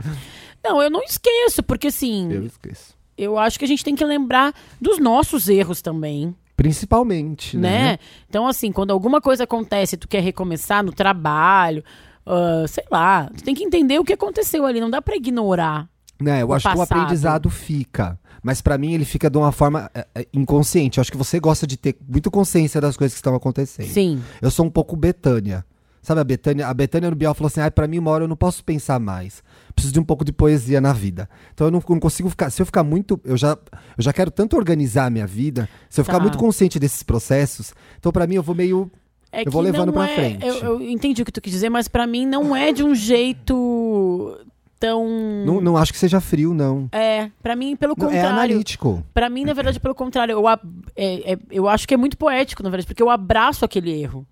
[0.63, 2.45] Não, eu não esqueço, porque assim, Eu eu...
[2.45, 2.95] esqueço.
[3.39, 7.69] acho que a gente tem que lembrar dos nossos erros também, Principalmente, né?
[7.93, 7.99] né?
[8.29, 11.83] Então, assim, quando alguma coisa acontece, tu quer recomeçar no trabalho,
[12.25, 15.87] ah, sei lá, tu tem que entender o que aconteceu ali, não dá pra ignorar.
[16.21, 18.17] Né, eu acho que o aprendizado fica.
[18.41, 20.97] Mas pra mim ele fica de uma forma é, é, inconsciente.
[20.97, 23.87] Eu acho que você gosta de ter muito consciência das coisas que estão acontecendo.
[23.87, 24.21] Sim.
[24.41, 25.65] Eu sou um pouco Betânia.
[26.01, 26.67] Sabe a Betânia?
[26.67, 28.99] A Betânia no Bial falou assim: ah, pra mim, uma hora eu não posso pensar
[28.99, 29.41] mais.
[29.73, 31.29] Preciso de um pouco de poesia na vida.
[31.53, 32.49] Então eu não, não consigo ficar.
[32.49, 33.19] Se eu ficar muito.
[33.23, 33.51] Eu já,
[33.97, 35.69] eu já quero tanto organizar a minha vida.
[35.89, 36.23] Se eu ficar Tá.
[36.23, 37.73] muito consciente desses processos.
[37.97, 38.91] Então pra mim eu vou meio.
[39.31, 40.45] É Eu vou levando pra é- frente.
[40.45, 42.93] Eu, eu entendi o que tu quis dizer, mas pra mim não é de um
[42.93, 44.37] jeito
[44.83, 45.07] tão.
[45.45, 46.89] Não, não acho que seja frio, não.
[46.91, 48.29] É, pra mim, pelo Não, é contrário.
[48.37, 49.01] analítico.
[49.13, 52.61] Pra mim, na verdade, pelo contrário, eu, é- é- eu acho que é muito poético,
[52.61, 54.27] na verdade, porque eu abraço aquele erro.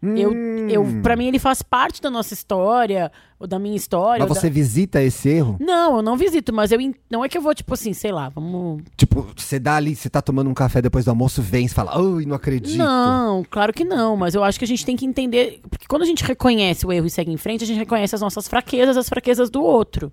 [0.00, 0.68] Eu, Hum.
[0.68, 4.20] eu, pra mim, ele faz parte da nossa história, ou da minha história.
[4.20, 5.56] Mas ou da- você visita esse erro?
[5.58, 8.12] Não, eu não visito, mas eu en- não é que eu vou, tipo assim, sei
[8.12, 8.82] lá, vamos.
[8.96, 11.92] Tipo, você dá ali, você tá tomando um café depois do almoço, vem e fala,
[11.96, 12.78] ai, não acredito.
[12.78, 15.60] Não, claro que não, mas eu acho que a gente tem que entender.
[15.68, 18.20] Porque quando a gente reconhece o erro e segue em frente, a gente reconhece as
[18.20, 20.12] nossas fraquezas, as fraquezas do outro.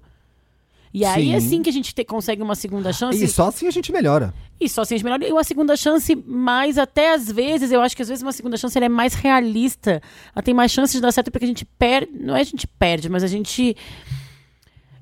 [0.98, 1.46] E aí é Sim.
[1.48, 3.22] assim que a gente te- consegue uma segunda chance.
[3.22, 4.34] E só assim a gente melhora.
[4.58, 5.28] E só assim a gente melhora.
[5.28, 8.56] E uma segunda chance, mais até às vezes, eu acho que às vezes uma segunda
[8.56, 10.02] chance ela é mais realista.
[10.34, 12.14] Ela tem mais chances de dar certo porque a gente perde.
[12.18, 13.76] Não é a gente perde, mas a gente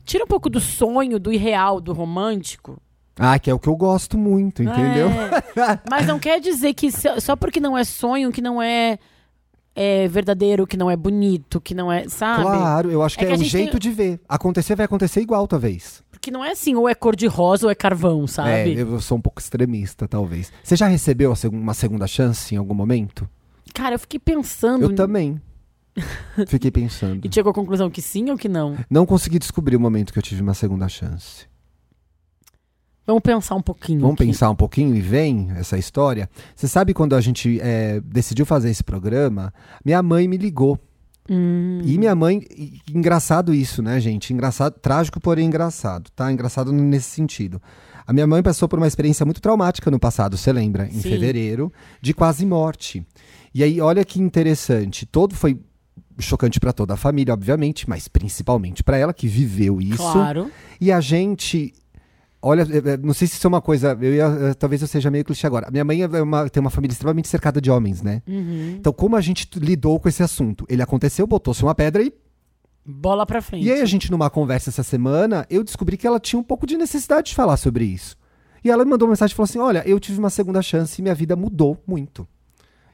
[0.03, 2.82] tira um pouco do sonho, do irreal, do romântico.
[3.15, 5.08] Ah, que é o que eu gosto muito, entendeu?
[5.10, 5.79] É.
[5.88, 6.89] Mas não quer dizer que
[7.21, 8.97] só porque não é sonho, que não é,
[9.75, 12.07] é verdadeiro, que não é bonito, que não é.
[12.09, 12.43] Sabe?
[12.43, 14.19] Claro, eu acho É que é, que a um jeito tem- de ver.
[14.27, 16.03] Acontecer vai acontecer igual, talvez.
[16.12, 18.75] Porque não é assim, ou é cor de rosa ou é carvão, É, sabe?
[18.77, 20.51] eu sou um pouco extremista, talvez.
[20.63, 23.27] Você já recebeu uma segunda chance em algum momento?
[23.73, 24.83] Cara, eu fiquei pensando.
[24.83, 25.41] Eu também.
[26.47, 27.25] Fiquei pensando.
[27.27, 28.75] E chegou à conclusão que sim ou que não?
[28.89, 31.45] Não consegui descobrir o momento que eu tive uma segunda chance.
[33.05, 33.99] Vamos pensar um pouquinho.
[34.01, 34.25] Vamos aqui.
[34.25, 36.29] pensar um pouquinho e vem essa história.
[36.55, 40.79] Você sabe quando a gente é, decidiu fazer esse programa, minha mãe me ligou.
[41.29, 42.45] Hum, E minha mãe,
[42.93, 44.33] engraçado isso, né, gente?
[44.33, 46.31] Engraçado, trágico, porém engraçado, tá?
[46.31, 47.61] Engraçado nesse sentido.
[48.05, 50.85] A minha mãe passou por uma experiência muito traumática no passado, você lembra?
[50.87, 51.01] Em Sim.
[51.01, 53.05] fevereiro, de quase morte.
[53.55, 55.57] E aí, olha que interessante, todo foi
[56.19, 59.97] chocante pra toda a família, obviamente, mas principalmente pra ela que viveu isso.
[59.97, 60.51] Claro.
[60.79, 61.73] E a gente.
[62.45, 63.97] Olha, é, é, não sei se isso é uma coisa.
[64.01, 65.71] Eu ia, é, talvez eu seja meio clichê agora.
[65.71, 68.21] Minha mãe é uma- tem uma família extremamente cercada de homens, né?
[68.27, 68.75] Uhum.
[68.77, 70.65] Então, como a gente lidou com esse assunto?
[70.67, 72.12] Ele aconteceu, botou-se uma pedra e.
[72.86, 73.65] Bola pra frente.
[73.65, 76.67] E aí, a gente, numa conversa essa semana, eu descobri que ela tinha um pouco
[76.67, 78.17] de necessidade de falar sobre isso.
[78.62, 80.99] E ela me mandou uma mensagem e falou assim: Olha, eu tive uma segunda chance
[80.99, 82.27] e minha vida mudou muito.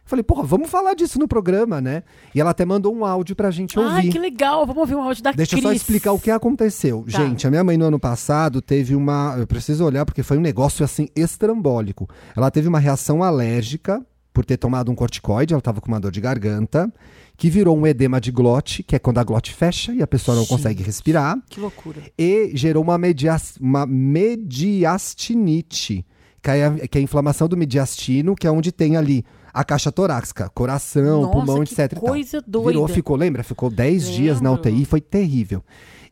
[0.09, 2.01] Eu falei, porra, vamos falar disso no programa, né?
[2.33, 3.91] E ela até mandou um áudio pra gente ouvir.
[3.93, 4.65] Ai, que legal.
[4.65, 5.69] Vamos ouvir um áudio da Deixa eu Cris.
[5.69, 7.05] só explicar o que aconteceu.
[7.11, 7.23] Tá.
[7.23, 9.35] Gente, a minha mãe no ano passado teve uma.
[9.37, 12.09] Eu preciso olhar porque foi um negócio assim estrambólico.
[12.35, 16.11] Ela teve uma reação alérgica por ter tomado um corticoide, ela estava com uma dor
[16.11, 16.91] de garganta,
[17.37, 20.35] que virou um edema de glote, que é quando a glote fecha e a pessoa
[20.35, 20.51] não Gente.
[20.55, 22.01] consegue respirar, Que loucura.
[22.17, 26.03] e gerou uma, medias, uma mediastinite,
[26.41, 29.63] que é, a, que é a inflamação do mediastino, que é onde tem ali a
[29.63, 31.93] caixa torácica, coração, Nossa, pulmão, que etc.
[31.93, 32.01] tal.
[32.01, 32.69] coisa doida.
[32.69, 33.43] Virou, ficou, lembra?
[33.43, 34.51] Ficou 10 dias na.
[34.51, 35.63] UTI, foi terrível.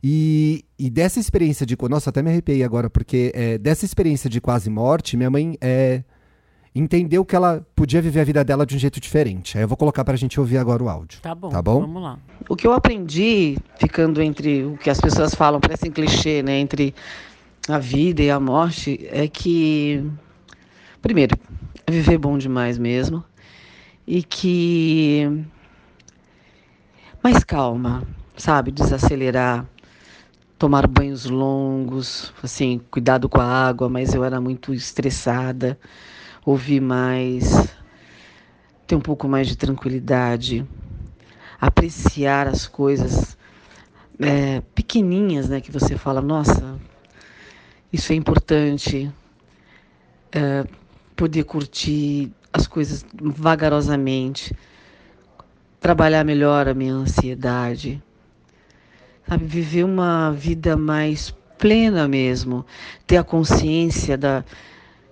[0.04, 1.76] E, e dessa experiência de.
[1.90, 6.04] Nossa, até me arrepiei agora, porque é, dessa experiência de quase morte, minha mãe é,
[6.74, 9.58] entendeu que ela podia viver a vida dela de um jeito diferente.
[9.58, 11.20] Aí eu vou colocar pra gente ouvir agora o áudio.
[11.22, 11.50] Tá bom.
[11.50, 11.82] Tá bom?
[11.82, 12.20] Vamos lá.
[12.48, 16.60] O que eu aprendi, ficando entre o que as pessoas falam, parece um clichê, né?
[16.60, 16.94] Entre
[17.68, 20.04] a vida e a morte, é que,
[21.02, 21.36] primeiro,
[21.86, 23.24] viver bom demais mesmo.
[24.06, 25.30] E que.
[27.22, 28.04] Mais calma,
[28.38, 28.72] sabe?
[28.72, 29.66] Desacelerar.
[30.58, 35.78] tomar banhos longos, assim, cuidado com a água, mas eu era muito estressada,
[36.44, 37.70] ouvir mais,
[38.88, 40.66] ter um pouco mais de tranquilidade,
[41.62, 43.38] apreciar as coisas
[44.20, 46.80] é, pequenininhas, né, que você fala, nossa,
[47.94, 49.12] isso é importante,
[50.32, 50.66] é,
[51.18, 54.56] poder curtir as coisas vagarosamente,
[55.82, 58.02] trabalhar melhor a minha ansiedade,
[59.28, 62.66] sabe, viver uma vida mais plena mesmo,
[63.06, 64.46] ter a consciência da,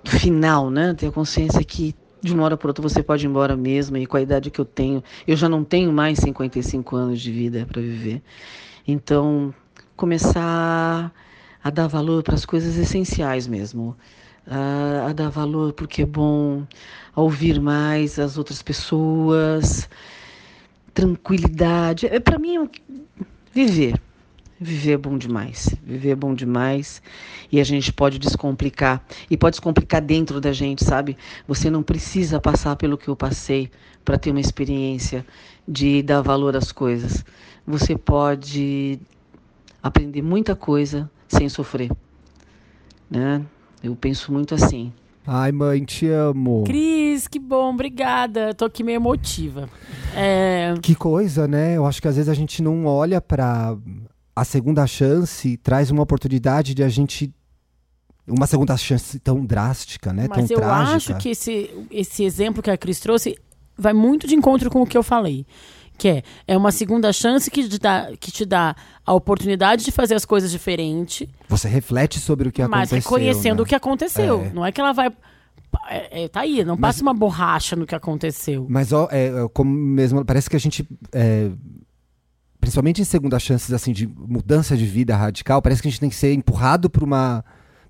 [0.04, 0.94] do final, né?
[0.94, 4.06] Ter a consciência que de uma hora para outra você pode ir embora mesmo e
[4.06, 7.66] com a idade que eu tenho, eu já não tenho mais 55 anos de vida
[7.66, 8.22] para viver.
[8.88, 9.54] Então,
[9.96, 11.12] começar
[11.64, 13.96] a dar valor para as coisas essenciais mesmo.
[14.48, 16.66] A, a dar valor porque é bom,
[17.16, 19.90] a ouvir mais as outras pessoas,
[20.94, 22.08] tranquilidade.
[22.08, 22.70] É, para mim,
[23.54, 24.00] viver.
[24.60, 25.76] Viver é bom demais.
[25.84, 27.02] Viver é bom demais.
[27.52, 29.04] E a gente pode descomplicar.
[29.30, 31.18] E pode descomplicar dentro da gente, sabe?
[31.48, 33.70] Você não precisa passar pelo que eu passei
[34.04, 35.26] para ter uma experiência
[35.68, 37.26] de dar valor às coisas.
[37.68, 39.00] Você pode
[39.84, 41.92] aprender muita coisa sem sofrer.
[43.10, 43.42] Né?
[43.86, 44.92] Eu penso muito assim.
[45.28, 46.64] Ai, mãe, te amo.
[46.66, 48.54] Cris, que bom, obrigada.
[48.54, 49.70] Tô aqui meio emotiva.
[50.16, 50.74] É...
[50.82, 51.78] Que coisa, né?
[51.78, 53.78] Eu acho que às vezes a gente não olha para
[54.36, 57.34] a segunda chance traz uma oportunidade de a gente
[58.28, 60.26] uma segunda chance tão drástica, né?
[60.28, 60.96] Mas tão eu trágica.
[60.96, 63.38] acho que esse, esse exemplo que a Cris trouxe
[63.78, 65.46] vai muito de encontro com o que eu falei.
[65.98, 69.92] Que é, é uma segunda chance que te, dá, que te dá a oportunidade de
[69.92, 72.98] fazer as coisas diferente, Você reflete sobre o que mas aconteceu.
[72.98, 73.64] reconhecendo né?
[73.64, 74.42] o que aconteceu.
[74.42, 74.50] É.
[74.54, 75.08] Não é que ela vai.
[75.90, 78.66] É, é, tá aí, não passa uma borracha no que aconteceu.
[78.70, 80.86] Mas ó, é, é, como mesmo, parece que a gente.
[81.14, 81.50] é,
[82.60, 86.10] principalmente em segunda chances assim, de mudança de vida radical, parece que a gente tem
[86.10, 87.46] que ser empurrado para uma,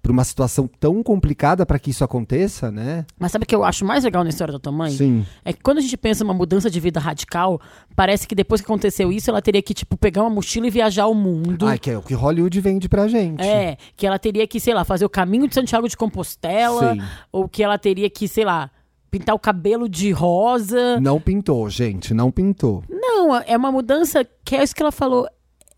[0.05, 3.07] pra uma situação tão complicada para que isso aconteça, né?
[3.17, 4.91] Mas sabe o que eu acho mais legal na história da tua mãe?
[4.91, 5.25] Sim.
[5.43, 7.59] É que quando a gente pensa numa mudança de vida radical,
[7.95, 11.07] parece que depois que aconteceu isso, ela teria que, tipo, pegar uma mochila e viajar
[11.07, 11.65] o mundo.
[11.65, 13.41] Ai, que é o que Hollywood vende pra gente.
[13.41, 17.01] É, que ela teria que, sei lá, fazer o caminho de Santiago de Compostela, Sim.
[17.31, 18.69] ou que ela teria que, sei lá,
[19.09, 20.99] pintar o cabelo de rosa.
[20.99, 22.83] Não pintou, gente, não pintou.
[22.87, 25.27] Não, é uma mudança que é isso que ela falou.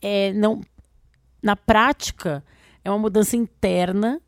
[0.02, 0.60] É, não,
[1.42, 2.44] na prática,
[2.88, 4.20] é uma mudança interna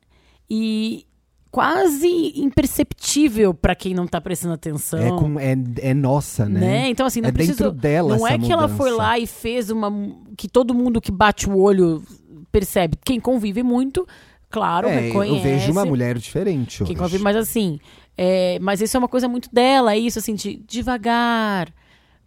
[0.50, 1.06] e
[1.52, 5.00] quase imperceptível para quem não tá prestando atenção.
[5.00, 6.60] É, com, é, é nossa, né?
[6.60, 6.90] Né?
[6.90, 7.64] Então, assim, não é precisa.
[7.64, 9.08] dentro dela não é que ela foi mudança.
[9.10, 9.92] lá e fez uma.
[10.38, 12.04] que todo mundo que bate o olho
[12.52, 12.98] percebe.
[13.04, 14.08] Quem convive muito,
[14.50, 15.38] claro, É, reconhece.
[15.38, 16.96] eu vejo uma mulher diferente Quem hoje.
[16.96, 17.80] convive, mas assim.
[18.18, 21.74] é, mas isso é uma coisa muito dela, é isso, assim, de devagar,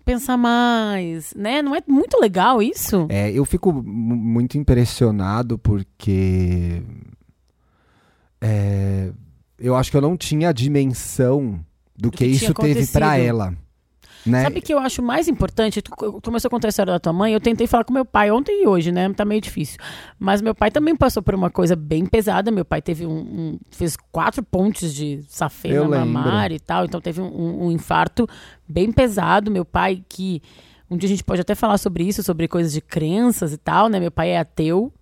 [0.02, 1.62] pensar mais, né?
[1.62, 3.06] Não é muito legal isso?
[3.08, 6.82] É, eu fico mu- muito impressionado porque
[8.40, 9.10] é,
[9.58, 11.60] eu acho que eu não tinha a dimensão
[11.96, 13.28] do que, que tinha isso teve pra acontecido.
[13.28, 13.56] ela.
[14.24, 14.42] Né?
[14.44, 15.82] Sabe o que eu acho mais importante?
[15.82, 18.04] Tu co- começou a contar a história da tua mãe, eu tentei falar com meu
[18.04, 19.12] pai ontem e hoje, né?
[19.12, 19.78] Tá meio difícil.
[20.18, 22.50] Mas meu pai também passou por uma coisa bem pesada.
[22.50, 23.10] Meu pai teve um.
[23.18, 26.06] um- fez quatro pontes de safena lembro.
[26.08, 26.84] mamária e tal.
[26.84, 28.28] Então teve um, um infarto
[28.68, 29.50] bem pesado.
[29.50, 30.40] Meu pai, que.
[30.90, 33.88] Um dia a gente pode até falar sobre isso, sobre coisas de crenças e tal,
[33.88, 33.98] né?
[33.98, 34.92] Meu pai é ateu.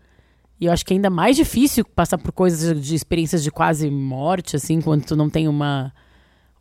[0.60, 3.50] E eu acho que é ainda mais difícil passar por coisas de, de experiências de
[3.50, 5.92] quase morte, assim, quando tu não tem uma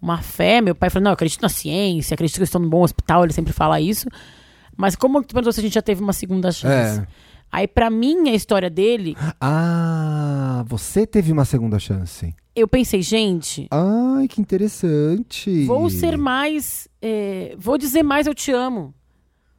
[0.02, 0.62] uma fé.
[0.62, 3.24] Meu pai falou, não, eu acredito na ciência, acredito que eu estou num bom hospital,
[3.24, 4.08] ele sempre fala isso.
[4.78, 7.02] Mas como tu perguntou se a gente já teve uma segunda chance?
[7.02, 7.08] É.
[7.52, 12.34] Aí, pra mim, a história dele, Ah, você teve uma segunda chance.
[12.56, 15.66] eu pensei, gente, Ai, que interessante.
[15.66, 16.88] vou ser mais.
[17.02, 18.94] é, vou dizer mais eu te amo.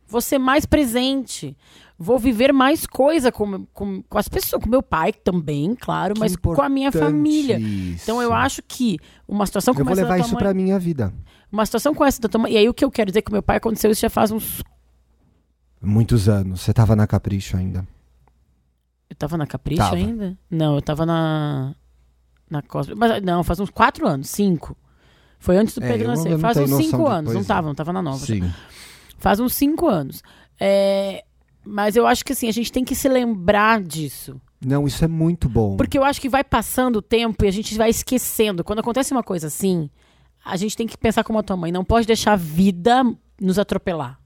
[0.07, 1.57] Vou ser mais presente.
[2.03, 6.21] Vou viver mais coisa com, com, com as pessoas, com meu pai também, claro, Que
[6.21, 7.59] mas com a minha família.
[7.59, 8.05] isso.
[8.05, 10.43] Então eu acho que uma situação Eu como vou essa da levar tua isso mãe,
[10.43, 11.13] pra minha vida.
[11.53, 13.23] uma situação como essa da tua mãe, e aí o que eu quero dizer é
[13.23, 14.63] que o meu pai aconteceu isso já faz uns
[15.83, 16.61] Muitos anos.
[16.61, 17.87] Você tava na Capricho ainda.
[19.09, 19.97] Eu tava na Capricho Tava.
[19.97, 20.39] ainda?
[20.51, 21.75] Não, eu tava na.
[22.51, 22.95] Na Cosme.
[22.95, 24.77] Mas não, faz uns quatro anos, cinco.
[25.39, 26.33] Foi antes do É, Pedro eu nascer.
[26.33, 27.33] eu Faz uns cinco anos.
[27.35, 28.25] Não tava, não tava na nova.
[28.25, 28.51] Sim.
[29.19, 30.23] Faz uns cinco anos.
[30.61, 31.25] É,
[31.65, 34.41] Mas eu acho que assim, a gente tem que se lembrar disso.
[34.65, 35.77] Não, isso é muito bom.
[35.77, 38.63] Porque eu acho que vai passando o tempo e a gente vai esquecendo.
[38.63, 39.89] Quando acontece uma coisa assim,
[40.45, 41.73] a gente tem que pensar como a tua mãe.
[41.73, 43.03] Não pode deixar a vida
[43.41, 44.21] nos atropelar.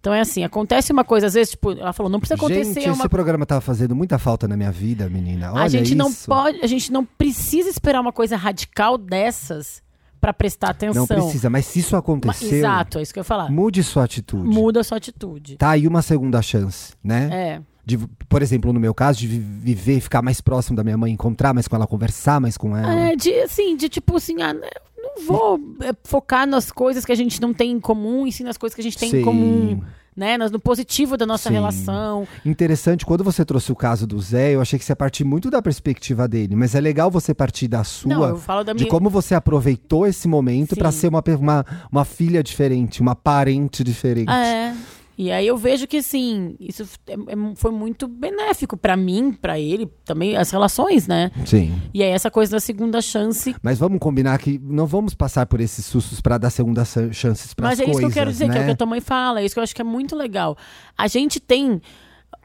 [0.00, 2.88] Então é assim, acontece uma coisa, às vezes, tipo, ela falou, não precisa acontecer Gente,
[2.88, 5.52] uma esse programa tava fazendo muita falta na minha vida, menina.
[5.52, 6.26] Olha a gente não isso.
[6.26, 9.82] pode, a gente não precisa esperar uma coisa radical dessas
[10.20, 11.00] pra prestar atenção.
[11.02, 13.50] Não precisa, mas se isso aconteceu, Exato, é isso que eu ia falar.
[13.50, 14.48] mude sua atitude.
[14.48, 15.56] Muda sua atitude.
[15.56, 17.28] Tá aí uma segunda chance, né?
[17.32, 17.62] É.
[17.84, 17.96] De,
[18.28, 21.54] por exemplo, no meu caso, de vi- viver, ficar mais próximo da minha mãe, encontrar
[21.54, 23.10] mais com ela, conversar mais com ela.
[23.10, 27.10] É, de assim, de tipo assim, ah, né, não vou é, focar nas coisas que
[27.10, 29.22] a gente não tem em comum, e sim nas coisas que a gente tem em
[29.24, 29.80] comum,
[30.16, 30.36] né?
[30.36, 31.54] No positivo da nossa Sim.
[31.54, 32.26] relação.
[32.44, 35.50] Interessante, quando você trouxe o caso do Zé, eu achei que você ia partir muito
[35.50, 38.80] da perspectiva dele, mas é legal você partir da sua, Não, eu falo da de
[38.84, 38.90] minha.
[38.90, 40.80] como você aproveitou esse momento Sim.
[40.92, 44.30] ser uma, uma, uma filha diferente, uma parente diferente.
[44.30, 44.74] É.
[45.22, 49.60] E aí eu vejo que, assim, isso é- é- foi muito benéfico pra mim, pra
[49.60, 51.30] ele, também, as relações, né?
[51.44, 51.78] Sim.
[51.92, 53.54] E aí essa coisa da segunda chance.
[53.62, 57.68] Mas vamos combinar que não vamos passar por esses sustos pra dar segunda chances para
[57.68, 58.54] Mas é coisas, isso que eu quero dizer, né?
[58.54, 59.84] que é o que a tua mãe fala, é isso que eu acho que é
[59.84, 60.56] muito legal.
[60.96, 61.82] A gente tem.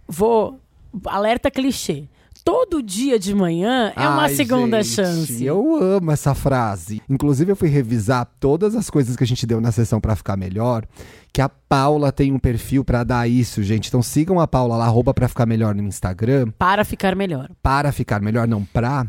[0.05, 0.59] Vou.
[1.05, 2.09] Alerta clichê.
[2.45, 5.43] Todo dia de manhã é uma Ai, segunda gente, chance.
[5.43, 7.01] Eu amo essa frase.
[7.09, 10.37] Inclusive, eu fui revisar todas as coisas que a gente deu na sessão pra ficar
[10.37, 10.85] melhor.
[11.33, 13.87] Que a Paula tem um perfil pra dar isso, gente.
[13.87, 16.51] Então sigam a Paula lá, arroba pra ficar melhor no Instagram.
[16.55, 17.49] Para ficar melhor.
[17.63, 19.07] Para ficar melhor, não pra.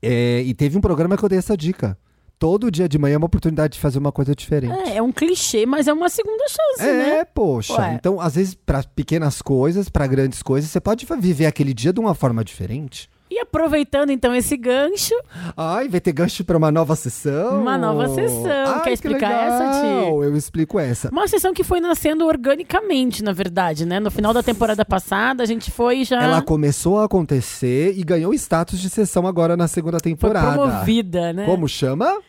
[0.00, 1.98] É, e teve um programa que eu dei essa dica.
[2.38, 4.90] Todo dia de manhã é uma oportunidade de fazer uma coisa diferente.
[4.90, 7.18] É, é um clichê, mas é uma segunda chance, né?
[7.20, 7.80] É, poxa.
[7.80, 7.94] Ué.
[7.94, 12.00] Então, às vezes, pra pequenas coisas, pra grandes coisas, você pode viver aquele dia de
[12.00, 13.08] uma forma diferente.
[13.28, 15.14] E aproveitando então esse gancho,
[15.56, 17.60] Ai, vai ter gancho pra uma nova sessão?
[17.60, 18.66] Uma nova sessão.
[18.66, 19.86] Ai, Quer que explicar essa, Ti?
[20.08, 21.08] Eu explico essa.
[21.10, 23.98] uma sessão que foi nascendo organicamente, na verdade, né?
[23.98, 26.22] No final da temporada passada, a gente foi já.
[26.22, 30.52] Ela começou a acontecer e ganhou status de sessão agora na segunda foi temporada.
[30.52, 31.46] promovida, né?
[31.46, 32.20] Como chama?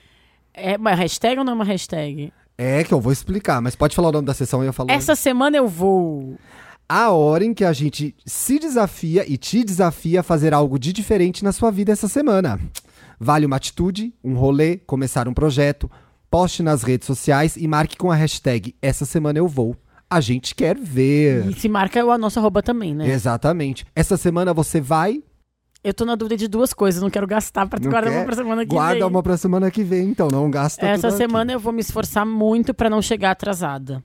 [0.53, 2.33] É uma hashtag ou não é uma hashtag?
[2.57, 4.89] É que eu vou explicar, mas pode falar o nome da sessão e eu falo.
[4.89, 6.35] Essa semana eu vou.
[6.89, 10.93] A hora em que a gente se desafia e te desafia a fazer algo de
[10.93, 12.59] diferente na sua vida essa semana.
[13.19, 15.91] Vale uma atitude, um rolê, começar um projeto,
[16.29, 19.75] poste nas redes sociais e marque com a hashtag Essa Semana Eu Vou.
[20.09, 21.47] A gente quer ver.
[21.49, 23.09] E se marca a nossa arroba também, né?
[23.09, 23.85] Exatamente.
[23.93, 25.21] Essa semana você vai,
[25.83, 28.19] Eu tô na dúvida de duas coisas, não quero gastar pra Não guardar quer?
[28.19, 29.03] uma pra semana que guarda vem.
[29.03, 31.17] uma pra semana que vem, então não gasta Essa tudo aqui.
[31.17, 34.01] semana eu vou me esforçar muito pra não chegar atrasada.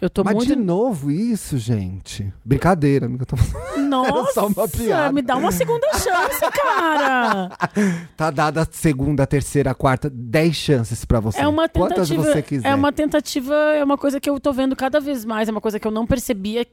[0.00, 0.48] Eu tô Mas muito.
[0.48, 2.30] de novo isso, gente.
[2.44, 3.24] Brincadeira, amiga.
[3.24, 3.36] tô-
[3.80, 5.10] Nossa, só uma piada.
[5.12, 7.50] me dá uma segunda chance, cara.
[8.16, 11.40] Tá dada a segunda, terceira, quarta, dez chances pra você.
[11.40, 12.32] É uma Quantas tentativa.
[12.34, 12.68] você quiser.
[12.68, 15.60] É uma tentativa, é uma coisa que eu tô vendo cada vez mais, é uma
[15.60, 16.66] coisa que eu não percebia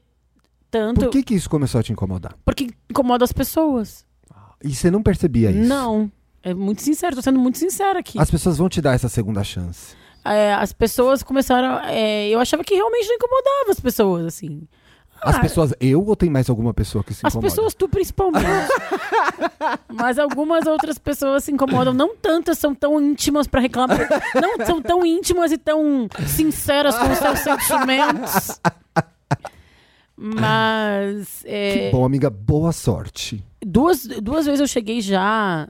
[0.69, 2.36] tanto, Por que que isso começou a te incomodar?
[2.43, 4.05] porque incomoda as pessoas.
[4.63, 5.67] E você não percebia isso?
[5.69, 6.12] Não.
[6.41, 8.19] É muito sincero, tô sendo muito sincera aqui.
[8.19, 9.95] As pessoas vão te dar essa segunda chance.
[10.25, 11.79] É, as pessoas começaram.
[11.86, 14.67] é, eu achava que realmente não incomodava as pessoas, assim.
[15.21, 15.73] As Ah, pessoas.
[15.79, 17.49] Eu ou tem mais alguma pessoa que se As incomoda?
[17.55, 18.45] pessoas, tu principalmente.
[19.88, 21.93] Mas algumas outras pessoas se incomodam.
[21.93, 23.97] Não tantas são tão íntimas pra reclamar.
[24.36, 28.59] Não são tão íntimas e tão sinceras com os seus sentimentos.
[30.15, 31.43] Mas.
[31.45, 32.29] é, Que bom, amiga.
[32.29, 33.43] Boa sorte.
[33.65, 35.67] duas, duas vezes eu cheguei já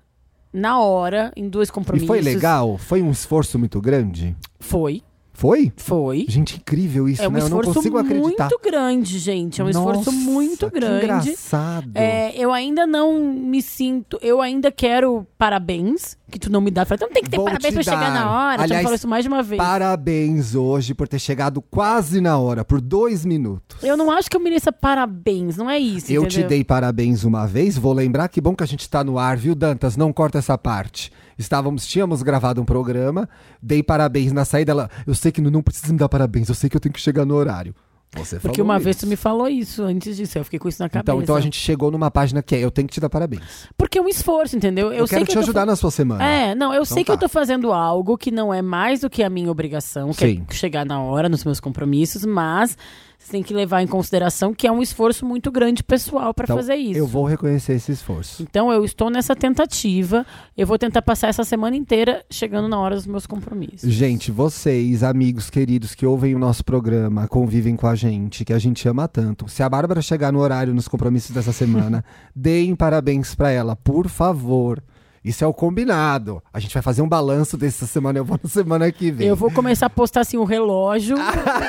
[0.53, 2.07] na hora, em dois E compromissos.
[2.07, 2.77] foi legal?
[2.77, 4.35] Foi um esforço muito grande?
[4.59, 5.01] Foi,
[5.33, 5.73] Foi?
[5.75, 6.25] foi.
[6.29, 7.39] Gente, incrível isso, É um né?
[7.39, 8.43] Eu não esforço consigo acreditar.
[8.49, 9.59] muito grande, gente.
[9.59, 11.03] É um esforço Nossa, muito que grande.
[11.05, 11.91] engraçado.
[11.95, 14.17] É, eu ainda não me sinto.
[14.21, 16.85] Eu ainda quero parabéns, que tu não me dá.
[16.85, 18.57] Falei, então tem que ter Vou parabéns te pra chegar na hora.
[18.57, 19.57] tu me Aliás, falou isso mais de uma vez.
[19.61, 23.83] Parabéns hoje por ter chegado quase na hora, por dois minutos.
[23.83, 26.11] Eu não acho que eu mereça parabéns, não é isso.
[26.13, 26.49] Eu te entendeu?
[26.49, 29.55] dei parabéns uma vez, vou lembrar que bom que a gente tá no ar, viu,
[29.55, 29.97] Dantas?
[29.97, 31.11] Não corta essa parte.
[31.37, 33.27] Estávamos, tínhamos gravado um programa,
[33.61, 34.71] dei parabéns na saída.
[34.71, 36.93] Ela, eu sei que não, não precisa me dar parabéns, eu sei que eu tenho
[36.93, 37.73] que chegar no horário.
[38.15, 39.07] Você Porque uma vez isso.
[39.07, 41.11] tu me falou isso antes disso, eu fiquei com isso na cabeça.
[41.13, 43.41] Então, então a gente chegou numa página que é eu tenho que te dar parabéns.
[43.75, 44.89] Porque é um esforço, entendeu?
[44.89, 46.23] Eu, Eu, sei quero que te eu ajudar fa- na sua semana.
[46.23, 47.13] É, não, eu Então sei que tá.
[47.13, 50.45] eu tô fazendo algo que não é mais do que a minha obrigação, que Sim.
[50.47, 52.77] é chegar na hora nos meus compromissos, mas
[53.23, 56.57] você tem que levar em consideração que é um esforço muito grande pessoal pra Então,
[56.57, 56.99] fazer isso.
[56.99, 58.43] Eu vou reconhecer esse esforço.
[58.43, 60.25] Então eu estou nessa tentativa.
[60.57, 63.89] Eu vou tentar passar essa semana inteira chegando na hora dos meus compromissos.
[63.89, 68.59] Gente, vocês, amigos queridos que ouvem o nosso programa, convivem com a gente, que a
[68.59, 69.47] gente ama tanto.
[69.47, 72.03] Se a Bárbara chegar no horário nos compromissos dessa semana,
[72.35, 74.83] deem parabéns pra ela, por favor.
[75.23, 76.43] Isso é o combinado.
[76.51, 79.27] A gente vai fazer um balanço dessa semana, eu vou na semana que vem.
[79.27, 81.15] Eu vou começar a postar assim o relógio.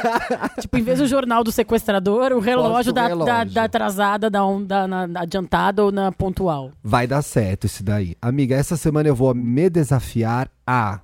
[0.61, 3.27] tipo, em vez do jornal do sequestrador, o relógio, da, relógio.
[3.27, 6.73] Da, da atrasada, da, on- da na adiantada ou na pontual.
[6.83, 8.17] Vai dar certo isso daí.
[8.21, 11.01] Amiga, essa semana eu vou me desafiar a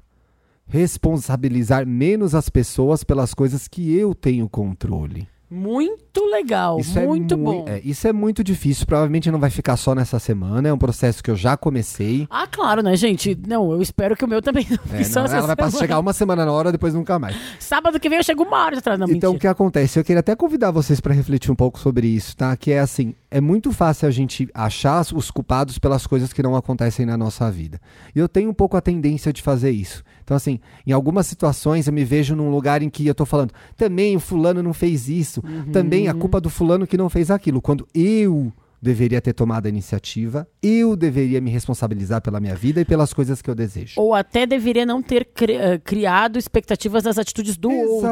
[0.67, 5.29] responsabilizar menos as pessoas pelas coisas que eu tenho controle.
[5.51, 7.65] Muito legal, Isso é muito mui- bom.
[7.69, 8.87] é, isso é muito difícil.
[8.87, 10.69] Provavelmente não vai ficar só nessa semana.
[10.69, 12.27] É um processo que eu já comecei.
[12.31, 13.37] Ah, claro, né, gente?
[13.49, 15.79] Não, eu espero que o meu também não É, não, ela vai passar, semana.
[15.79, 17.37] chegar uma semana na hora, depois nunca mais.
[17.59, 18.99] Sábado que vem eu chego uma hora atrás.
[18.99, 19.99] Não, então, o que acontece?
[19.99, 22.57] Eu queria até convidar vocês para refletir um pouco sobre isso, tá?
[22.57, 26.55] Que é assim, é muito fácil a gente achar os culpados pelas coisas que não
[26.55, 27.81] acontecem na nossa vida.
[28.15, 30.05] E eu tenho um pouco a tendência de fazer isso.
[30.31, 33.51] Então, assim, em algumas situações eu me vejo num lugar em que eu tô falando,
[33.77, 37.61] também o fulano não fez isso, também a culpa do fulano que não fez aquilo,
[37.61, 42.85] quando eu deveria ter tomado a iniciativa, eu deveria me responsabilizar pela minha vida e
[42.85, 43.95] pelas coisas que eu desejo.
[44.01, 48.07] Ou até deveria não ter cri- eh, criado expectativas das atitudes do outro, né?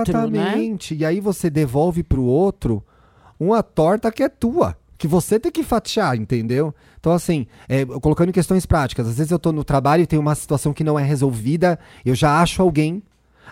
[0.56, 0.94] Exatamente.
[0.96, 2.84] E aí você devolve pro outro
[3.38, 4.76] uma torta que é tua.
[4.98, 6.74] Que você tem que fatiar, entendeu?
[6.98, 10.18] Então, assim, é, colocando em questões práticas, às vezes eu tô no trabalho e tem
[10.18, 13.00] uma situação que não é resolvida, eu já acho alguém.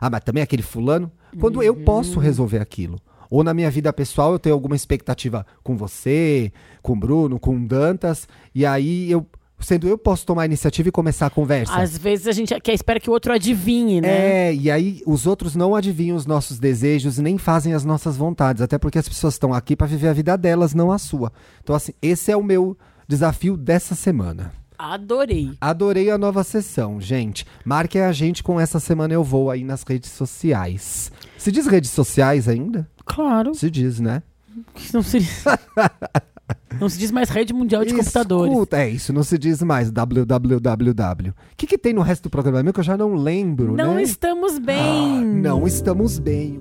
[0.00, 1.10] Ah, mas também aquele fulano.
[1.40, 1.84] Quando eu Uhum.
[1.84, 2.98] posso resolver aquilo.
[3.30, 7.56] Ou na minha vida pessoal eu tenho alguma expectativa com você, com o Bruno, com
[7.56, 9.26] o Dantas, e aí eu,
[9.58, 11.74] sendo eu, posso tomar a iniciativa e começar a conversa.
[11.74, 14.48] Às vezes a gente quer, espera que o outro adivinhe, né?
[14.48, 18.16] É, e aí os outros não adivinham os nossos desejos e nem fazem as nossas
[18.16, 21.32] vontades, até porque as pessoas estão aqui para viver a vida delas, não a sua.
[21.62, 22.76] Então, assim, esse é o meu
[23.08, 24.52] desafio dessa semana.
[24.78, 25.52] Adorei.
[25.60, 27.46] Adorei a nova sessão, gente.
[27.64, 31.10] Marquem a gente com essa semana eu vou aí nas redes sociais.
[31.38, 32.88] Se diz redes sociais ainda?
[33.04, 33.54] Claro.
[33.54, 34.22] Se diz, né?
[34.92, 35.18] Não se,
[36.80, 38.52] não se diz mais rede mundial de computadores.
[38.52, 41.30] Escuta, é isso, não se diz mais www.
[41.30, 43.94] O que, que tem no resto do programa mesmo que eu já não lembro, Não
[43.94, 44.02] né?
[44.02, 44.78] estamos bem.
[44.78, 46.60] Ah, não estamos bem.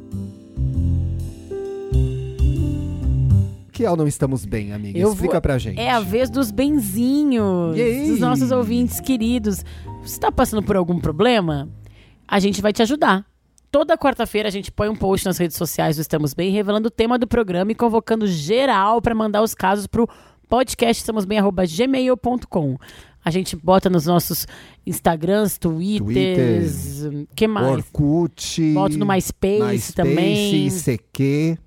[3.72, 4.98] Que é o não estamos bem, amiga?
[4.98, 5.78] Eu Explica vou- pra gente.
[5.80, 8.08] É a vez dos benzinhos, Yay!
[8.10, 9.66] dos nossos ouvintes queridos.
[10.02, 11.68] Você tá passando por algum problema?
[12.28, 13.26] A gente vai te ajudar.
[13.76, 16.90] Toda quarta-feira a gente põe um post nas redes sociais do Estamos Bem, revelando o
[16.90, 20.08] tema do programa e convocando geral para mandar os casos pro
[20.48, 22.78] podcast estamosbem@gmail.com.
[23.22, 24.48] A gente bota nos nossos
[24.88, 27.02] Instagrams, Twitters,
[27.36, 27.68] que mais?
[27.68, 28.74] Orkut.
[28.74, 30.68] Boto no MySpace, MySpace, também.
[30.68, 31.58] ICQ.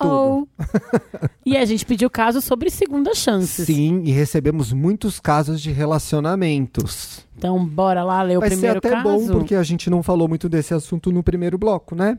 [0.00, 0.46] Oh.
[1.44, 3.66] e a gente pediu casos sobre segunda chances.
[3.66, 7.26] Sim, e recebemos muitos casos de relacionamentos.
[7.36, 9.02] Então, bora lá ler o Vai ser primeiro até caso.
[9.02, 12.18] bom, porque a gente não falou muito desse assunto no primeiro bloco, né?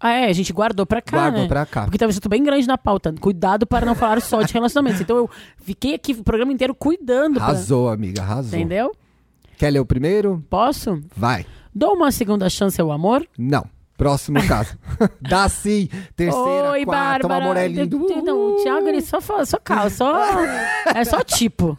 [0.00, 1.48] Ah, é, a gente guardou pra cá, Guardou né?
[1.48, 1.82] pra cá.
[1.84, 3.12] Porque tava um assunto bem grande na pauta.
[3.20, 5.00] Cuidado para não falar só de relacionamentos.
[5.00, 5.28] Então eu
[5.60, 7.34] fiquei aqui o programa inteiro cuidando.
[7.34, 8.56] pra- Arrasou, amiga, arrasou.
[8.58, 8.92] Entendeu?
[9.56, 10.42] Quer ler o primeiro?
[10.48, 11.02] Posso?
[11.16, 11.44] Vai.
[11.74, 13.26] Dou uma segunda chance ao amor?
[13.36, 13.66] Não.
[13.98, 14.78] Próximo caso.
[15.20, 15.88] Dá sim.
[16.14, 17.64] Terceira, Oi, quarta, Bárbara.
[17.64, 17.98] é lindo.
[18.24, 20.14] Não, o Thiago, ele só fala, só cala, só.
[20.94, 21.76] é só tipo.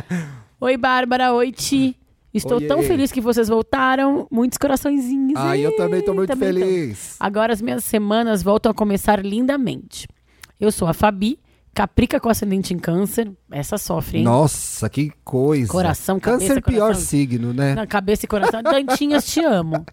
[0.58, 1.34] Oi, Bárbara.
[1.34, 1.94] Oi, Ti.
[2.32, 2.66] Estou Oiê.
[2.66, 4.26] tão feliz que vocês voltaram.
[4.30, 5.34] Muitos coraçõezinhos.
[5.36, 6.58] Ah, eu também tô muito Também tô.
[6.60, 7.16] feliz.
[7.20, 10.08] Agora as minhas semanas voltam a começar lindamente.
[10.58, 11.38] Eu sou a Fabi,
[11.72, 13.30] Caprica com ascendente em câncer.
[13.50, 14.24] Essa sofre, hein?
[14.24, 15.70] Nossa, que coisa.
[15.70, 17.04] Coração, cabeça, Câncer pior coração.
[17.04, 17.74] signo, né?
[17.74, 18.62] Na cabeça e coração.
[18.62, 19.84] Dantinhas, te amo.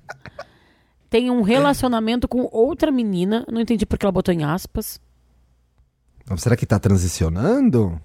[1.10, 3.46] Tem um relacionamento com outra menina.
[3.52, 5.00] Não entendi porque ela botou em aspas.
[6.38, 8.00] Será que tá transicionando?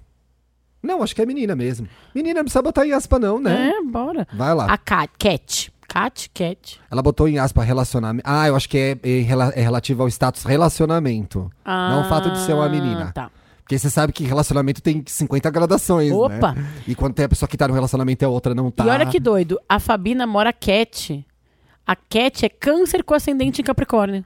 [0.81, 1.87] Não, acho que é menina mesmo.
[2.13, 3.69] Menina não precisa botar em aspa não, né?
[3.71, 4.27] É, bora.
[4.33, 4.65] Vai lá.
[4.65, 5.11] A Cat.
[5.17, 5.73] Cat.
[5.87, 6.79] Cat, Cat.
[6.89, 8.27] Ela botou em aspa relacionamento.
[8.27, 11.51] Ah, eu acho que é, é, é relativo ao status relacionamento.
[11.65, 13.11] não o fato de ser uma menina.
[13.13, 13.29] Tá.
[13.61, 16.53] Porque você sabe que relacionamento tem 50 gradações, Opa!
[16.53, 16.65] né?
[16.85, 18.85] E quando tem a pessoa que tá no relacionamento e a outra não tá.
[18.85, 19.59] E olha que doido.
[19.69, 21.25] A Fabi namora a Cat.
[21.85, 24.23] A Cat é câncer com ascendente em Capricórnio.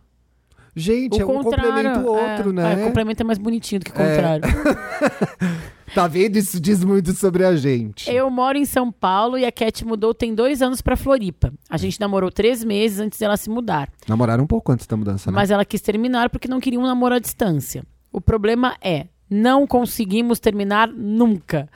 [0.76, 2.74] Gente, é um complemento o outro, é, né?
[2.74, 4.44] É, complemento é mais bonitinho do que o contrário.
[5.96, 6.36] Tá vendo?
[6.36, 8.12] Isso diz muito sobre a gente.
[8.12, 11.52] Eu moro em São Paulo e a Cat mudou tem dois anos pra Floripa.
[11.70, 13.90] A gente namorou três meses antes dela se mudar.
[14.08, 15.36] Namoraram um pouco antes da mudança, né?
[15.36, 17.84] Mas ela quis terminar porque não queria um namoro à distância.
[18.12, 21.70] O problema é, não conseguimos terminar nunca.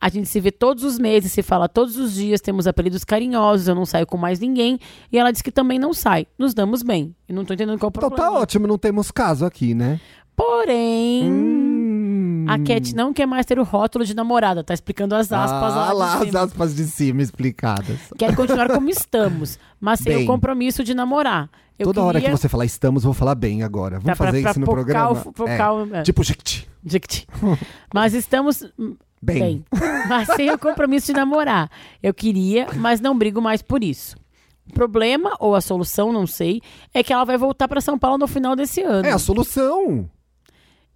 [0.00, 3.66] A gente se vê todos os meses, se fala todos os dias, temos apelidos carinhosos,
[3.66, 4.78] eu não saio com mais ninguém.
[5.10, 6.26] E ela diz que também não sai.
[6.38, 7.14] Nos damos bem.
[7.28, 8.30] E não tô entendendo qual é o Então problema.
[8.32, 9.98] tá ótimo, não temos caso aqui, né?
[10.36, 12.44] Porém, Hum.
[12.46, 14.62] a Cat não quer mais ter o rótulo de namorada.
[14.62, 17.98] Tá explicando as aspas ah, lá, lá as aspas de cima explicadas.
[18.18, 20.24] Quer continuar como estamos, mas sem Bem.
[20.24, 21.48] o compromisso de namorar.
[21.78, 23.98] Eu Toda hora que queria- você falar estamos, vou falar bem agora.
[23.98, 25.10] Vamos Tá, pra- fazer pra isso no programa?
[25.10, 25.98] o- focar o- é.
[25.98, 26.02] é.
[26.02, 27.26] Tipo, gente, Jict.
[27.92, 28.62] Mas estamos
[29.22, 29.38] bem.
[29.40, 29.64] bem.
[30.08, 31.70] Mas sem o compromisso de namorar.
[32.02, 34.16] Eu queria, mas não brigo mais por isso.
[34.68, 36.60] O problema, ou a solução, não sei,
[36.94, 39.06] é que ela vai voltar para São Paulo no final desse ano.
[39.06, 40.08] É a solução.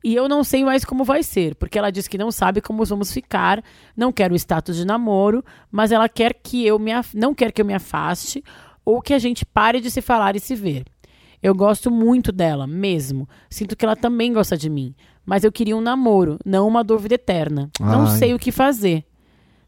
[0.03, 2.85] E eu não sei mais como vai ser, porque ela diz que não sabe como
[2.85, 3.63] vamos ficar,
[3.97, 7.53] não quer o status de namoro, mas ela quer que eu me af- não quer
[7.53, 8.43] que eu me afaste
[8.85, 10.85] ou que a gente pare de se falar e se ver.
[11.43, 13.29] Eu gosto muito dela, mesmo.
[13.49, 14.95] Sinto que ela também gosta de mim.
[15.31, 17.71] Mas eu queria um namoro, não uma dúvida eterna.
[17.79, 18.19] Não Ai.
[18.19, 19.05] sei o que fazer.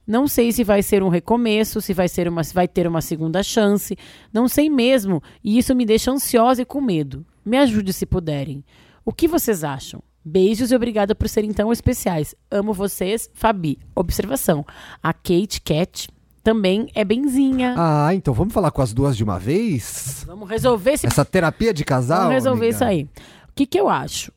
[0.05, 3.01] Não sei se vai ser um recomeço, se vai, ser uma, se vai ter uma
[3.01, 3.97] segunda chance.
[4.33, 5.23] Não sei mesmo.
[5.45, 7.25] E isso me deixa ansiosa e com medo.
[7.47, 8.65] Me ajude se puderem.
[9.05, 10.03] O que vocês acham?
[10.25, 12.35] Beijos e obrigada por serem tão especiais.
[12.51, 13.79] Amo vocês, Fabi.
[13.95, 14.67] Observação:
[15.01, 16.09] a Kate Cat
[16.43, 17.77] também é benzinha.
[17.79, 20.25] Ah, então vamos falar com as duas de uma vez?
[20.27, 22.23] Vamos resolver esse Essa terapia de casal?
[22.23, 22.75] Vamos resolver amiga?
[22.75, 23.05] isso aí.
[23.49, 24.33] O que, que eu acho?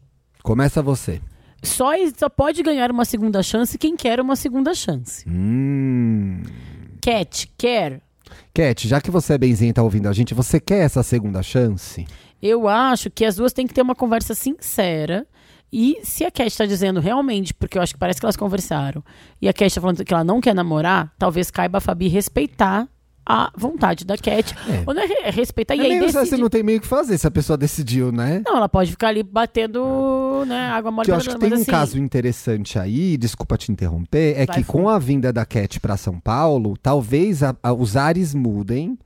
[0.45, 1.19] Começa você.
[1.63, 5.27] Só, só pode ganhar uma segunda chance quem quer uma segunda chance.
[5.27, 6.43] Hum.
[7.01, 7.99] Cat, quer?
[8.53, 11.41] Cat, já que você é benzinha e tá ouvindo a gente, você quer essa segunda
[11.41, 12.05] chance?
[12.39, 15.25] Eu acho que as duas têm que ter uma conversa sincera.
[15.73, 19.03] E se a Cat está dizendo realmente, porque eu acho que parece que elas conversaram,
[19.41, 22.87] e a Cat está falando que ela não quer namorar, talvez caiba a Fabi respeitar
[23.25, 24.53] a vontade da Cat.
[24.69, 24.83] É.
[24.85, 26.25] Ou não é re- respeitar É e aí meio- decidir.
[26.29, 28.41] Você não tem meio o que fazer se a pessoa decidiu, né?
[28.45, 31.55] Não, ela pode ficar ali batendo né, água mole Que eu acho que tem um
[31.55, 35.79] assim, caso interessante aí, desculpa te interromper, é Vai que com a vinda da Cat
[35.79, 38.97] pra São Paulo, talvez a- a- os ares mudem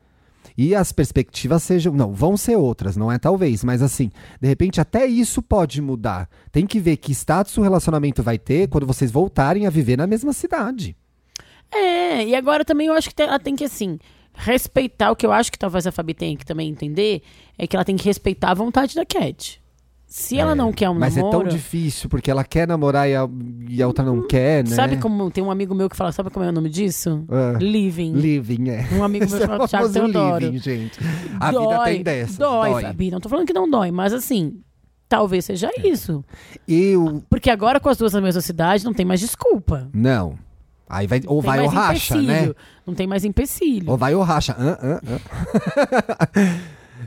[0.57, 1.93] e as perspectivas sejam.
[1.93, 4.11] Não, vão ser outras, não é talvez, mas assim,
[4.41, 6.27] de repente até isso pode mudar.
[6.51, 10.05] Tem que ver que status o relacionamento vai ter quando vocês voltarem a viver na
[10.07, 10.95] mesma cidade.
[11.71, 13.99] É, e agora também eu acho que ela tem que, assim,
[14.33, 17.21] respeitar o que eu acho que talvez a Fabi tenha que também entender,
[17.57, 19.61] é que ela tem que respeitar a vontade da Cat.
[20.09, 21.37] Se ela não quer um mas namoro.
[21.37, 23.29] é tão difícil, porque ela quer namorar e a,
[23.69, 24.75] e a outra não quer, né?
[24.75, 27.25] Sabe como tem um amigo meu que fala, sabe como é o nome disso?
[27.29, 27.59] Ah.
[27.61, 28.13] Living.
[28.13, 28.87] Living, é.
[28.91, 30.43] Um amigo meu é o Thiago Teodoro.
[30.43, 30.99] living, gente.
[31.39, 32.37] A dói, vida tem dessas.
[32.39, 32.81] Dói, dói.
[32.81, 33.11] Fabi.
[33.11, 34.59] Não tô falando que não dói, mas assim,
[35.07, 36.25] talvez seja isso.
[36.67, 37.21] Eu.
[37.29, 39.91] Porque agora com as duas na mesma cidade não tem mais desculpa.
[39.93, 40.39] Não.
[40.89, 41.21] Aí vai.
[41.27, 42.47] Ou vai ou racha, empecilho.
[42.49, 42.53] né?
[42.85, 43.89] Não tem mais empecilho.
[43.91, 44.55] Ou vai ou racha.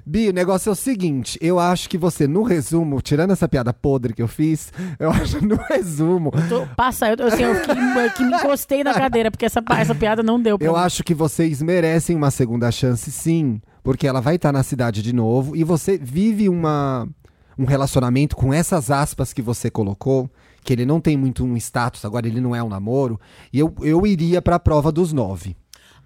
[0.06, 3.74] Bi, o negócio é o seguinte, eu acho que você, no resumo, tirando essa piada
[3.74, 8.24] podre que eu fiz, eu acho no resumo, Tô- passa, eu, assim, eu que, que
[8.24, 10.78] me encostei na cadeira, porque essa, essa piada não deu pra eu mim.
[10.78, 13.60] acho que vocês merecem uma segunda chance, sim.
[13.82, 17.06] Porque ela vai estar na cidade de novo e você vive uma,
[17.58, 20.30] um relacionamento com essas aspas que você colocou,
[20.64, 23.20] que ele não tem muito um status, agora ele não é um namoro,
[23.52, 25.56] e eu, eu iria pra prova dos nove.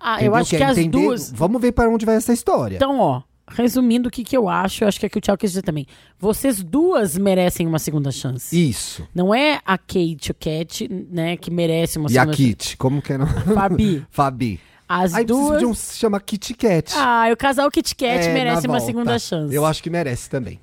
[0.00, 0.34] Ah, eu Entendeu?
[0.36, 1.32] acho que, é as entender- duas.
[1.32, 2.76] Vamos ver para onde vai essa história.
[2.76, 5.38] Então, ó, resumindo o que, que eu acho, eu acho que é que o Thiago
[5.38, 5.86] quis dizer também.
[6.18, 8.54] Vocês duas merecem uma segunda chance.
[8.68, 9.06] Isso.
[9.14, 13.00] Não é a Kate, o Cat, né, que merece uma E a segunda Kit, como
[13.00, 13.18] que é?
[13.18, 13.26] Não?
[13.26, 13.54] chance.
[13.54, 14.06] Fabi.
[14.10, 14.60] Fabi.
[14.88, 15.58] As Aí precisa duas.
[15.58, 16.92] de um se chama Kit Kat.
[16.96, 18.86] Ah, o casal Kit Kat É, merece uma volta.
[18.86, 19.52] segunda chance.
[19.54, 20.60] Eu acho que merece também.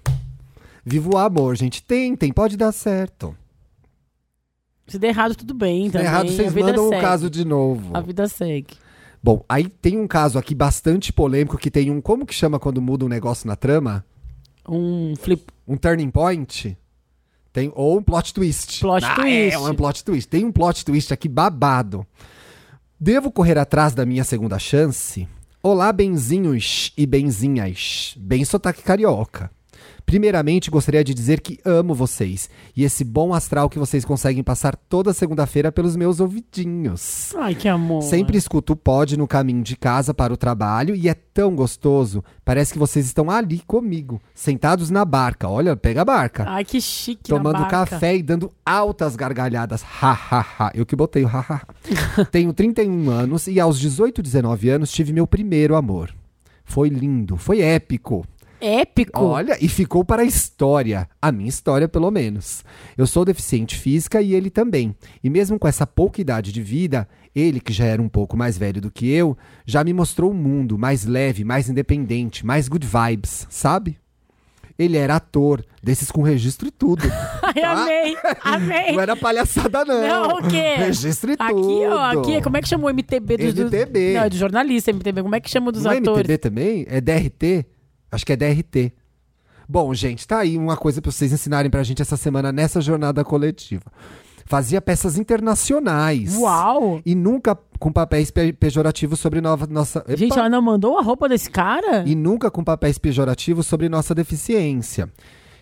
[0.86, 1.82] Viva o amor, gente.
[1.84, 3.36] Tentem, pode dar certo.
[4.94, 5.88] Se der errado, tudo bem.
[5.88, 7.02] Se der errado, a vocês mandam o segue.
[7.02, 7.98] caso de novo.
[7.98, 8.76] A vida segue.
[9.24, 12.00] Bom, aí tem um caso aqui bastante polêmico que tem um.
[12.00, 14.06] Como que chama quando muda um negócio na trama?
[14.70, 15.48] Um flip.
[15.68, 16.78] Um turning point?
[17.52, 18.82] Tem, ou um plot twist.
[18.82, 19.56] Plot ah, twist.
[19.56, 20.30] É, um plot twist.
[20.30, 22.06] Tem um plot twist aqui babado.
[23.00, 25.28] Devo correr atrás da minha segunda chance?
[25.64, 28.14] Olá, benzinhos e benzinhas.
[28.16, 29.50] Bem sotaque carioca.
[30.06, 34.76] Primeiramente, gostaria de dizer que amo vocês e esse bom astral que vocês conseguem passar
[34.76, 37.34] toda segunda-feira pelos meus ouvidinhos.
[37.36, 38.02] Ai, que amor.
[38.04, 42.24] Sempre escuto o pod no caminho de casa para o trabalho e é tão gostoso.
[42.44, 45.48] Parece que vocês estão ali comigo, sentados na barca.
[45.48, 46.46] Olha, pega a barca.
[46.48, 47.30] Ai, que chique.
[47.30, 49.84] tomando café e dando altas gargalhadas.
[50.02, 50.72] Ha, ha, ha.
[50.76, 51.62] Eu que botei o ha, ha.
[52.20, 52.26] ha.
[52.32, 56.14] Tenho 31 anos e aos 18, 19 anos tive meu primeiro amor.
[56.66, 58.26] Foi lindo, foi épico.
[58.64, 59.26] Épico.
[59.26, 61.10] Olha, e ficou para a história.
[61.22, 62.64] A minha história, pelo menos.
[62.98, 64.96] Eu sou deficiente física e ele também.
[65.22, 67.06] E mesmo com essa pouca idade de vida,
[67.36, 70.34] ele, que já era um pouco mais velho do que eu, já me mostrou um
[70.34, 73.98] mundo mais leve, mais independente, mais good vibes, sabe?
[74.80, 77.04] Ele era ator, desses com registro e tudo.
[77.44, 78.18] Ai, amei.
[78.44, 78.92] Amei.
[78.94, 80.08] Não era palhaçada, não.
[80.08, 80.76] Não, o quê?
[80.78, 81.50] Registro e tudo.
[81.50, 83.54] Aqui, ó, aqui, como é que chama o MTB dos...
[83.54, 84.14] MTB.
[84.14, 85.22] Não, é de jornalista, MTB.
[85.22, 86.22] Como é que chama dos é atores?
[86.22, 86.86] MTB também?
[86.90, 87.73] É DRT?
[88.14, 88.94] Acho que é DRT.
[89.68, 93.24] Bom, gente, tá aí uma coisa pra vocês ensinarem pra gente essa semana nessa jornada
[93.24, 93.86] coletiva.
[94.46, 96.36] Fazia peças internacionais.
[96.38, 97.02] Uau!
[97.06, 100.04] E nunca com papéis pe- pejorativos sobre nova, nossa.
[100.10, 100.42] Gente, Epa!
[100.42, 102.04] ela não mandou a roupa desse cara?
[102.06, 105.10] E nunca com papéis pejorativos sobre nossa deficiência.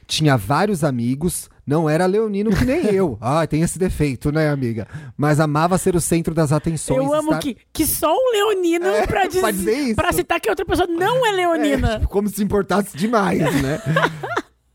[0.07, 3.17] Tinha vários amigos, não era leonino que nem eu.
[3.21, 4.85] Ah, tem esse defeito, né, amiga?
[5.17, 6.97] Mas amava ser o centro das atenções.
[6.99, 9.95] Eu amo estar- que, que só um leonino pra, dizer, pra dizer isso.
[9.95, 11.93] pra citar que outra pessoa não é leonina.
[11.93, 13.81] É, tipo, como se importasse demais, né?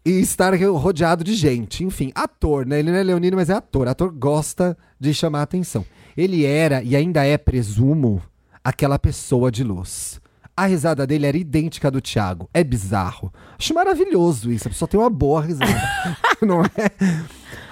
[0.04, 1.84] e estar rodeado de gente.
[1.84, 2.78] Enfim, ator, né?
[2.78, 3.88] Ele não é leonino, mas é ator.
[3.88, 5.84] Ator gosta de chamar a atenção.
[6.16, 8.22] Ele era e ainda é, presumo,
[8.64, 10.18] aquela pessoa de luz.
[10.56, 12.48] A risada dele era idêntica à do Thiago.
[12.54, 13.30] É bizarro.
[13.58, 14.66] Acho maravilhoso isso.
[14.66, 15.82] A pessoa tem uma boa risada.
[16.40, 16.90] não é?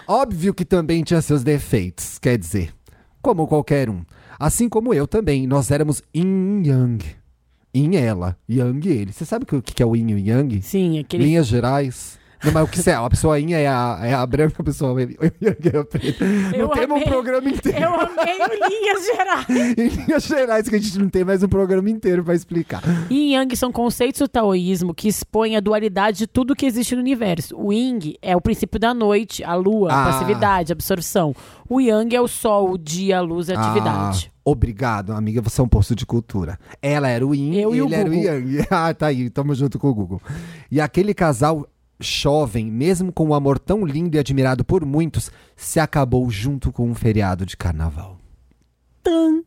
[0.06, 2.74] Óbvio que também tinha seus defeitos, quer dizer,
[3.22, 4.02] como qualquer um.
[4.38, 7.02] Assim como eu também, nós éramos yin yang.
[7.74, 9.12] Yin ela, yang ele.
[9.12, 10.60] Você sabe o que é o yin e o yang?
[10.60, 11.24] Sim, aquele.
[11.24, 12.18] Linhas gerais.
[12.44, 12.94] Não, mas o que você é?
[12.94, 16.24] A pessoa yin é a, é a branca, a pessoa é a preta.
[16.54, 17.78] Eu não temos um programa inteiro.
[17.78, 19.46] Eu amei o linhas gerais.
[19.78, 22.82] em linhas gerais, que a gente não tem mais um programa inteiro pra explicar.
[23.10, 27.00] Yin Yang são conceitos do taoísmo que expõem a dualidade de tudo que existe no
[27.00, 27.56] universo.
[27.56, 30.04] O Yin é o princípio da noite, a lua, a Ah.
[30.12, 31.34] passividade, a absorção.
[31.68, 34.30] O Yang é o sol, o dia, a luz e a atividade.
[34.34, 35.40] Ah, obrigado, amiga.
[35.40, 36.58] Você é um posto de cultura.
[36.82, 38.14] Ela era o Yin Eu e e o ele era o.
[38.14, 38.66] Yang.
[38.70, 39.30] Ah, tá aí.
[39.30, 40.20] Tamo junto com o Google.
[40.70, 41.66] E aquele casal
[42.06, 46.88] jovem, mesmo com um amor tão lindo e admirado por muitos, se acabou junto com
[46.88, 48.18] um feriado de carnaval.
[49.02, 49.42] Tum.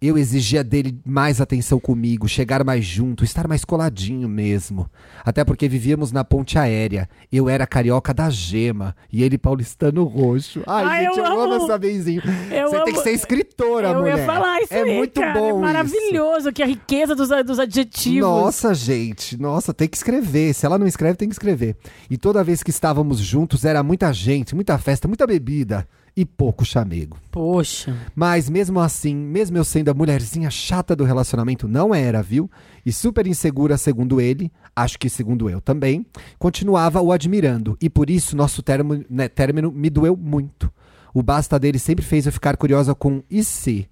[0.00, 4.88] Eu exigia dele mais atenção comigo, chegar mais junto, estar mais coladinho mesmo.
[5.24, 7.08] Até porque vivíamos na ponte aérea.
[7.32, 10.62] Eu era carioca da gema e ele paulistano roxo.
[10.66, 11.64] Ai, Ai, gente, eu eu, amo amo.
[11.64, 12.22] essa benzinho.
[12.22, 13.02] Você tem que amo.
[13.02, 14.18] ser escritora, Eu mulher.
[14.18, 15.32] ia falar isso é aí, muito cara.
[15.34, 15.58] bom é isso.
[15.58, 18.20] maravilhoso, que a riqueza dos, dos adjetivos.
[18.28, 20.54] Nossa, gente, nossa, tem que escrever.
[20.54, 21.76] Se ela não escreve, tem que escrever.
[22.10, 25.86] E toda vez que estávamos juntos, era muita gente, muita festa, muita bebida
[26.16, 27.18] e pouco chamego.
[27.30, 27.96] Poxa.
[28.14, 32.50] Mas mesmo assim, mesmo eu sendo a mulherzinha chata do relacionamento, não era, viu?
[32.84, 36.04] E super insegura, segundo ele, acho que segundo eu também,
[36.38, 37.76] continuava o admirando.
[37.80, 40.72] E por isso nosso termo, né, término me doeu muito.
[41.14, 43.88] O basta dele sempre fez eu ficar curiosa com e se?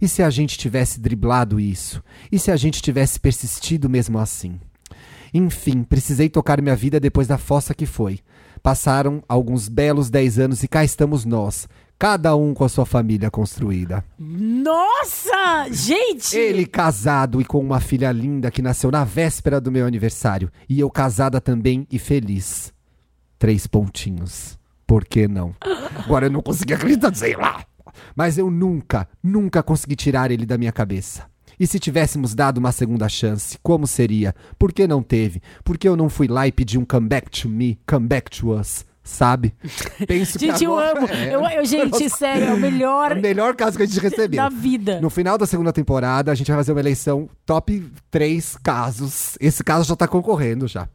[0.00, 2.02] E se a gente tivesse driblado isso?
[2.30, 4.58] E se a gente tivesse persistido mesmo assim?
[5.32, 8.20] Enfim, precisei tocar minha vida depois da fossa que foi.
[8.62, 13.28] Passaram alguns belos 10 anos e cá estamos nós, cada um com a sua família
[13.28, 14.04] construída.
[14.16, 15.66] Nossa!
[15.68, 16.36] Gente!
[16.36, 20.48] Ele casado e com uma filha linda que nasceu na véspera do meu aniversário.
[20.68, 22.72] E eu casada também e feliz.
[23.36, 24.56] Três pontinhos.
[24.86, 25.54] Por que não?
[26.04, 27.64] Agora eu não consegui acreditar, sei lá.
[28.14, 31.31] Mas eu nunca, nunca consegui tirar ele da minha cabeça.
[31.58, 34.34] E se tivéssemos dado uma segunda chance, como seria?
[34.58, 35.40] Por que não teve?
[35.64, 38.30] Por que eu não fui lá e pedi um come back to me, come back
[38.30, 38.84] to us?
[39.04, 39.52] Sabe?
[40.06, 41.08] Penso que Gente, eu agora- amo.
[41.08, 41.34] É.
[41.34, 44.40] Eu, eu- gente, sério, é o melhor o melhor caso que a gente recebeu.
[44.40, 45.00] da vida.
[45.00, 49.36] No final da segunda temporada, a gente vai fazer uma eleição top 3 casos.
[49.40, 50.88] Esse caso já tá concorrendo já.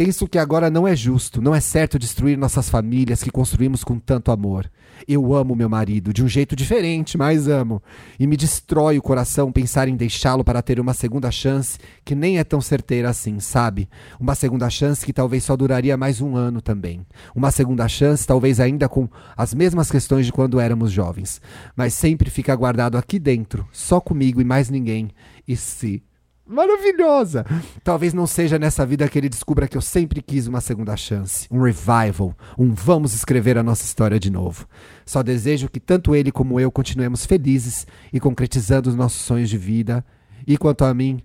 [0.00, 3.98] Penso que agora não é justo, não é certo destruir nossas famílias que construímos com
[3.98, 4.70] tanto amor.
[5.08, 7.82] Eu amo meu marido de um jeito diferente, mas amo.
[8.16, 12.38] E me destrói o coração pensar em deixá-lo para ter uma segunda chance que nem
[12.38, 13.88] é tão certeira assim, sabe?
[14.20, 17.04] Uma segunda chance que talvez só duraria mais um ano também.
[17.34, 21.40] Uma segunda chance, talvez ainda com as mesmas questões de quando éramos jovens.
[21.74, 25.10] Mas sempre fica guardado aqui dentro, só comigo e mais ninguém.
[25.48, 26.04] E se
[26.48, 27.44] maravilhosa.
[27.84, 31.46] Talvez não seja nessa vida que ele descubra que eu sempre quis uma segunda chance,
[31.50, 34.66] um revival, um vamos escrever a nossa história de novo.
[35.04, 39.58] Só desejo que tanto ele como eu continuemos felizes e concretizando os nossos sonhos de
[39.58, 40.04] vida.
[40.46, 41.20] E quanto a mim,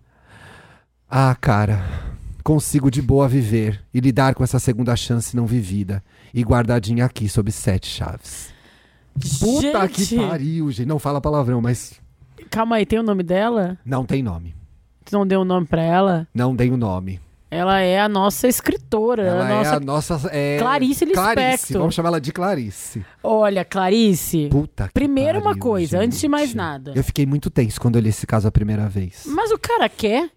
[1.09, 1.81] ah, cara,
[2.43, 6.03] consigo de boa viver e lidar com essa segunda chance não vivida
[6.33, 8.51] e guardadinha aqui sob sete chaves.
[9.39, 10.87] Puta que Gente, pariu, gente.
[10.87, 12.01] Não fala palavrão, mas
[12.49, 13.77] Calma aí, tem o nome dela?
[13.85, 14.55] não tem nome.
[15.05, 16.27] Tu não deu o nome pra ela?
[16.33, 17.19] Não tem o nome.
[17.51, 19.21] Ela é a nossa escritora.
[19.21, 19.69] Ela a nossa...
[19.69, 20.29] é a nossa.
[20.31, 20.57] É...
[20.57, 21.51] Clarice Clarice.
[21.51, 21.79] Lispector.
[21.81, 23.05] Vamos chamar ela de Clarice.
[23.21, 24.47] Olha, Clarice.
[24.49, 26.57] Puta que Primeiro uma pariu, coisa, antes de mais gente.
[26.57, 26.93] nada.
[26.95, 29.25] Eu fiquei muito tenso quando eu li esse caso a primeira vez.
[29.27, 30.31] Mas o cara quer.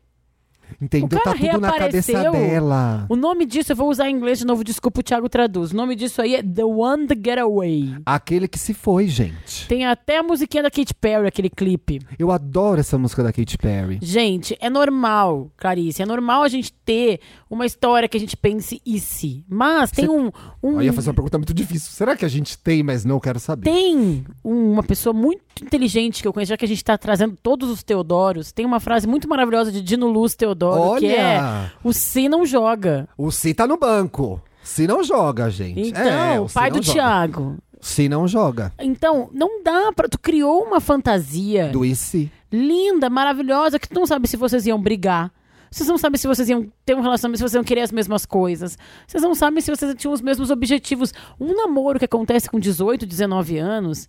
[0.81, 1.19] Entendeu?
[1.21, 3.07] Tá tudo na cabeça dela.
[3.09, 5.73] O nome disso, eu vou usar em inglês de novo, desculpa, o Thiago traduz.
[5.73, 7.95] O nome disso aí é The One The Getaway.
[8.05, 9.67] Aquele que se foi, gente.
[9.69, 12.01] Tem até a musiquinha da Katy Perry, aquele clipe.
[12.19, 13.99] Eu adoro essa música da Katy Perry.
[14.03, 18.81] Gente, é normal, Clarice, é normal a gente ter uma história que a gente pense
[18.85, 19.45] e se.
[19.49, 20.31] Mas tem Cê- um.
[20.63, 21.91] um Eu ia fazer uma pergunta muito difícil.
[21.93, 23.65] Será que a gente tem, mas não quero saber?
[23.71, 27.71] Tem uma pessoa muito inteligente que eu conheço, já que a gente tá trazendo todos
[27.71, 30.56] os Teodoros, tem uma frase muito maravilhosa de Dino Luz Teodoro,
[30.99, 31.73] que é Olha!
[31.85, 33.09] o se não joga.
[33.17, 34.41] O Si tá no banco.
[34.63, 35.81] Se não joga, gente.
[35.81, 36.93] Então, é, o Si pai do joga.
[36.93, 37.57] Tiago.
[37.81, 38.73] Se não joga.
[38.81, 40.09] Então, não dá pra.
[40.09, 42.31] Tu criou uma fantasia Do se.
[42.51, 45.31] linda, maravilhosa, que tu não sabe se vocês iam brigar.
[45.71, 48.25] Vocês não sabem se vocês iam ter um relacionamento, se vocês iam querer as mesmas
[48.25, 48.79] coisas.
[49.07, 51.13] Vocês não sabem se vocês tinham os mesmos objetivos.
[51.39, 54.09] Um namoro que acontece com 18, 19 anos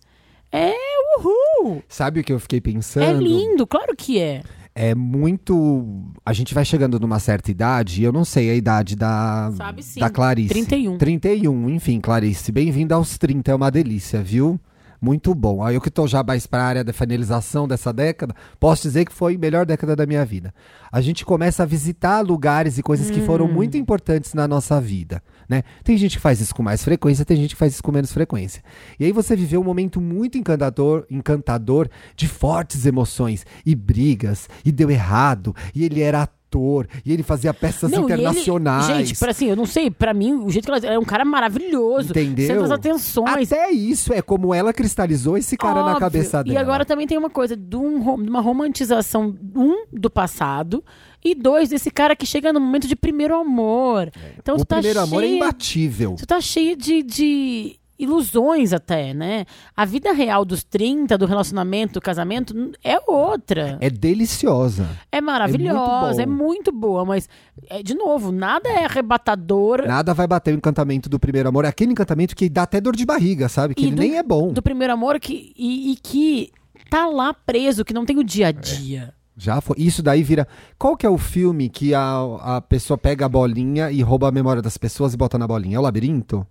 [0.50, 0.72] é
[1.18, 1.82] uhul!
[1.88, 3.04] Sabe o que eu fiquei pensando?
[3.04, 4.42] É lindo, claro que é.
[4.80, 6.12] É muito.
[6.24, 9.50] A gente vai chegando numa certa idade, e eu não sei a idade da.
[9.56, 9.98] Sabe sim.
[9.98, 10.50] Da Clarice.
[10.50, 10.98] 31.
[10.98, 12.52] 31, enfim, Clarice.
[12.52, 14.56] Bem-vinda aos 30, é uma delícia, viu?
[15.00, 15.64] Muito bom.
[15.64, 19.12] Aí eu que tô já mais pra área da finalização dessa década, posso dizer que
[19.12, 20.54] foi a melhor década da minha vida.
[20.92, 25.20] A gente começa a visitar lugares e coisas que foram muito importantes na nossa vida,
[25.48, 25.62] né?
[25.82, 28.12] Tem gente que faz isso com mais frequência, tem gente que faz isso com menos
[28.12, 28.62] frequência.
[29.00, 34.70] E aí você viveu um momento muito encantador, encantador de fortes emoções e brigas, e
[34.72, 38.86] deu errado, e ele era ator, e ele fazia peças Não, e ele- internacionais.
[38.86, 41.24] gente, pra, assim, eu não sei, pra mim, o jeito que ela é um cara
[41.24, 42.10] maravilhoso.
[42.10, 42.46] Entendeu?
[42.46, 43.52] Centra as atenções.
[43.52, 46.00] Até isso é como ela cristalizou esse cara na Óbvio.
[46.00, 46.54] cabeça dela.
[46.54, 50.82] E agora também tem uma coisa de, um de uma romantização, um, do passado,
[51.24, 54.10] e dois, desse cara que chega no momento de primeiro amor.
[54.38, 56.14] Então o tá primeiro amor é imbatível.
[56.18, 59.44] Tu tá cheio de, de ilusões até, né?
[59.76, 62.54] A vida real dos 30, do relacionamento, do casamento,
[62.84, 63.76] é outra.
[63.80, 64.88] É deliciosa.
[65.10, 66.78] É maravilhosa, É é muito muito, bom.
[66.88, 67.28] boa, mas,
[67.68, 71.64] é, de novo, nada é arrebatador Nada vai bater o encantamento do primeiro amor.
[71.64, 73.74] É aquele encantamento que dá até dor de barriga, sabe?
[73.74, 74.52] Que do- nem é bom.
[74.52, 76.52] do primeiro amor que, e, e que
[76.88, 78.48] tá lá preso, que não tem o dia É.
[78.48, 79.14] a dia.
[79.40, 79.76] Já foi.
[79.78, 80.48] Isso daí vira.
[80.76, 84.32] Qual que é o filme que a, a pessoa pega a bolinha e rouba a
[84.32, 85.76] memória das pessoas e bota na bolinha?
[85.76, 86.44] É o Labirinto?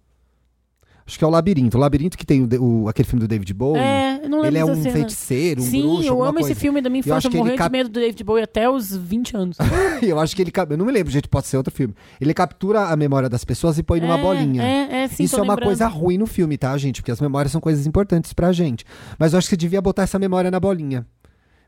[1.05, 1.77] Acho que é o Labirinto.
[1.77, 3.81] O Labirinto que tem o, o- aquele filme do David Bowie.
[3.81, 4.91] É, eu não lembro Ele é um cena.
[4.91, 6.51] feiticeiro, um Sim, bruxo, eu alguma amo coisa.
[6.51, 7.27] esse filme da minha Eu infância.
[7.27, 9.57] Eu ele morri de cap- medo do David Bowie até os 20 anos.
[10.03, 10.51] Eu acho que ele.
[10.69, 11.93] Eu não me lembro, gente, pode ser outro filme.
[12.19, 14.61] Ele captura a memória das pessoas e põe numa É, bolinha.
[14.63, 15.67] É, é, sim, Isso é uma lembrando.
[15.67, 17.01] coisa ruim no filme, tá, gente?
[17.01, 18.83] Porque as memórias são coisas importantes pra gente.
[19.17, 21.05] Mas eu acho que você devia botar essa memória na bolinha.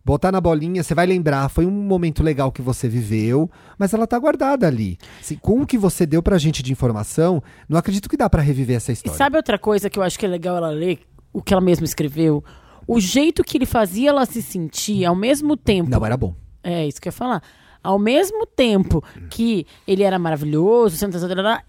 [0.09, 3.47] Botar na bolinha, você vai lembrar, foi um momento legal que você viveu,
[3.77, 4.97] mas ela tá guardada ali.
[5.19, 8.41] Assim, com o que você deu pra gente de informação, não acredito que dá pra
[8.41, 9.15] reviver essa E história.
[9.15, 11.01] sabe outra coisa que eu acho que é legal ela ler?
[11.31, 12.43] O que ela mesma escreveu?
[12.87, 15.91] O jeito que ele fazia ela se sentir, ao mesmo tempo.
[15.91, 16.33] Não era bom.
[16.63, 17.43] É isso que eu ia falar.
[17.83, 20.97] Ao mesmo tempo que ele era maravilhoso,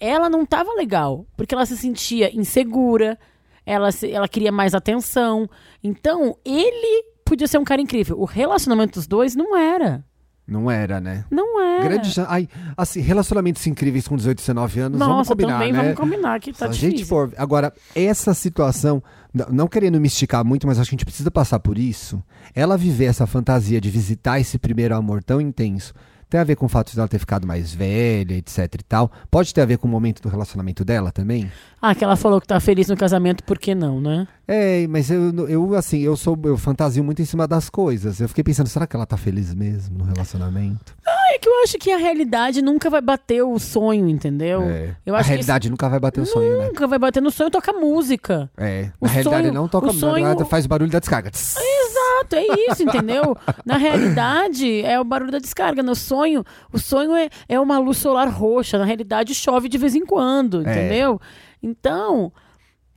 [0.00, 1.26] ela não tava legal.
[1.36, 3.18] Porque ela se sentia insegura,
[3.66, 5.46] ela, se- ela queria mais atenção.
[5.84, 8.18] Então, ele podia ser um cara incrível.
[8.20, 10.04] O relacionamento dos dois não era.
[10.46, 11.24] Não era, né?
[11.30, 11.84] Não era.
[11.84, 15.78] Grande chan- Ai, assim, relacionamentos incríveis com 18, 19 anos, vamos Nossa, combinar, também né?
[15.82, 16.90] vamos combinar que tá Se difícil.
[16.90, 17.32] gente for.
[17.36, 19.00] Agora, essa situação,
[19.48, 22.20] não querendo me esticar muito, mas acho que a gente precisa passar por isso.
[22.52, 25.94] Ela viver essa fantasia de visitar esse primeiro amor tão intenso.
[26.30, 29.10] Tem a ver com o fato de ela ter ficado mais velha, etc e tal.
[29.28, 31.50] Pode ter a ver com o momento do relacionamento dela também?
[31.82, 34.28] Ah, que ela falou que tá feliz no casamento, por que não, né?
[34.46, 38.20] É, mas eu, eu assim, eu sou, eu fantasio muito em cima das coisas.
[38.20, 40.94] Eu fiquei pensando, será que ela tá feliz mesmo no relacionamento?
[41.32, 44.62] É que eu acho que a realidade nunca vai bater o sonho, entendeu?
[44.62, 44.96] É.
[45.06, 46.66] Eu a acho que realidade nunca vai bater o sonho, né?
[46.66, 48.50] Nunca vai bater no sonho, toca música.
[48.56, 48.90] É.
[49.00, 51.30] O Na realidade sonho- não toca sonho- nada, faz o barulho da descarga.
[51.30, 53.36] Exato, é isso, entendeu?
[53.64, 55.82] Na realidade, é o barulho da descarga.
[55.82, 58.76] No sonho, o sonho é, é uma luz solar roxa.
[58.78, 60.70] Na realidade, chove de vez em quando, É.
[60.70, 61.20] entendeu?
[61.62, 62.32] Então,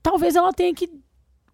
[0.02, 0.90] talvez ela tenha que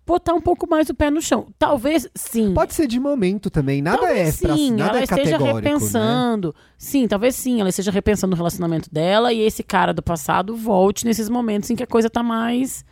[0.09, 1.47] botar um pouco mais o pé no chão.
[1.59, 2.51] Talvez, sim.
[2.53, 5.53] Pode ser de momento também, nada talvez é pra, sim, nada ela é esteja né?
[5.53, 6.55] repensando.
[6.77, 11.05] Sim, talvez sim, ela esteja repensando o relacionamento dela e esse cara do passado volte
[11.05, 12.83] nesses momentos em que a coisa tá mais.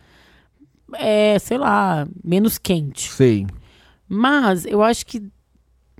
[0.94, 3.10] É, sei lá, menos quente.
[3.10, 3.46] Sei.
[4.08, 5.20] Mas eu acho que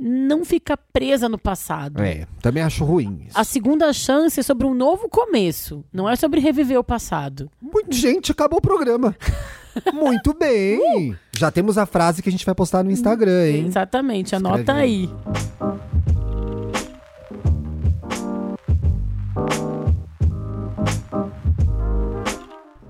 [0.01, 2.01] não fica presa no passado.
[2.01, 3.39] É, também acho ruim isso.
[3.39, 5.85] A segunda chance é sobre um novo começo.
[5.93, 7.51] Não é sobre reviver o passado.
[7.91, 9.17] Gente, acabou o programa.
[9.93, 11.17] Muito bem.
[11.37, 13.67] Já temos a frase que a gente vai postar no Instagram, hein?
[13.67, 15.11] Exatamente, anota Escreve aí.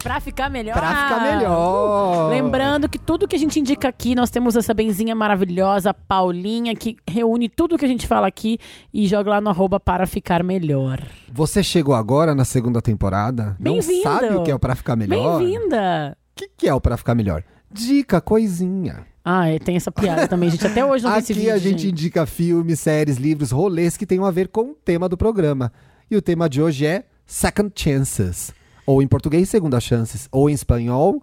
[0.08, 0.74] Pra ficar melhor.
[0.74, 2.30] Pra ficar melhor.
[2.30, 6.96] Lembrando que tudo que a gente indica aqui, nós temos essa benzinha maravilhosa, Paulinha, que
[7.06, 8.58] reúne tudo que a gente fala aqui
[8.92, 11.00] e joga lá no arroba para ficar melhor.
[11.30, 13.54] Você chegou agora na segunda temporada?
[13.60, 15.38] Não sabe o que é o Pra Ficar Melhor?
[15.38, 16.17] Bem-vinda!
[16.38, 17.42] O que, que é o Pra Ficar Melhor?
[17.68, 19.04] Dica, coisinha.
[19.24, 20.64] Ah, é, tem essa piada também, gente.
[20.64, 21.54] Até hoje não vi esse Aqui vídeo.
[21.54, 25.16] a gente indica filmes, séries, livros, rolês que tenham a ver com o tema do
[25.16, 25.72] programa.
[26.08, 28.52] E o tema de hoje é Second Chances.
[28.86, 30.28] Ou em português, Segunda Chances.
[30.30, 31.20] Ou em espanhol,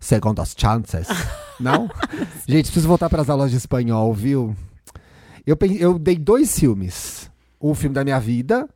[0.00, 1.08] Segundas Chances.
[1.60, 1.90] Não?
[2.48, 4.56] gente, preciso voltar para as aulas de espanhol, viu?
[5.46, 7.30] Eu, eu dei dois filmes.
[7.60, 8.66] Um filme da minha vida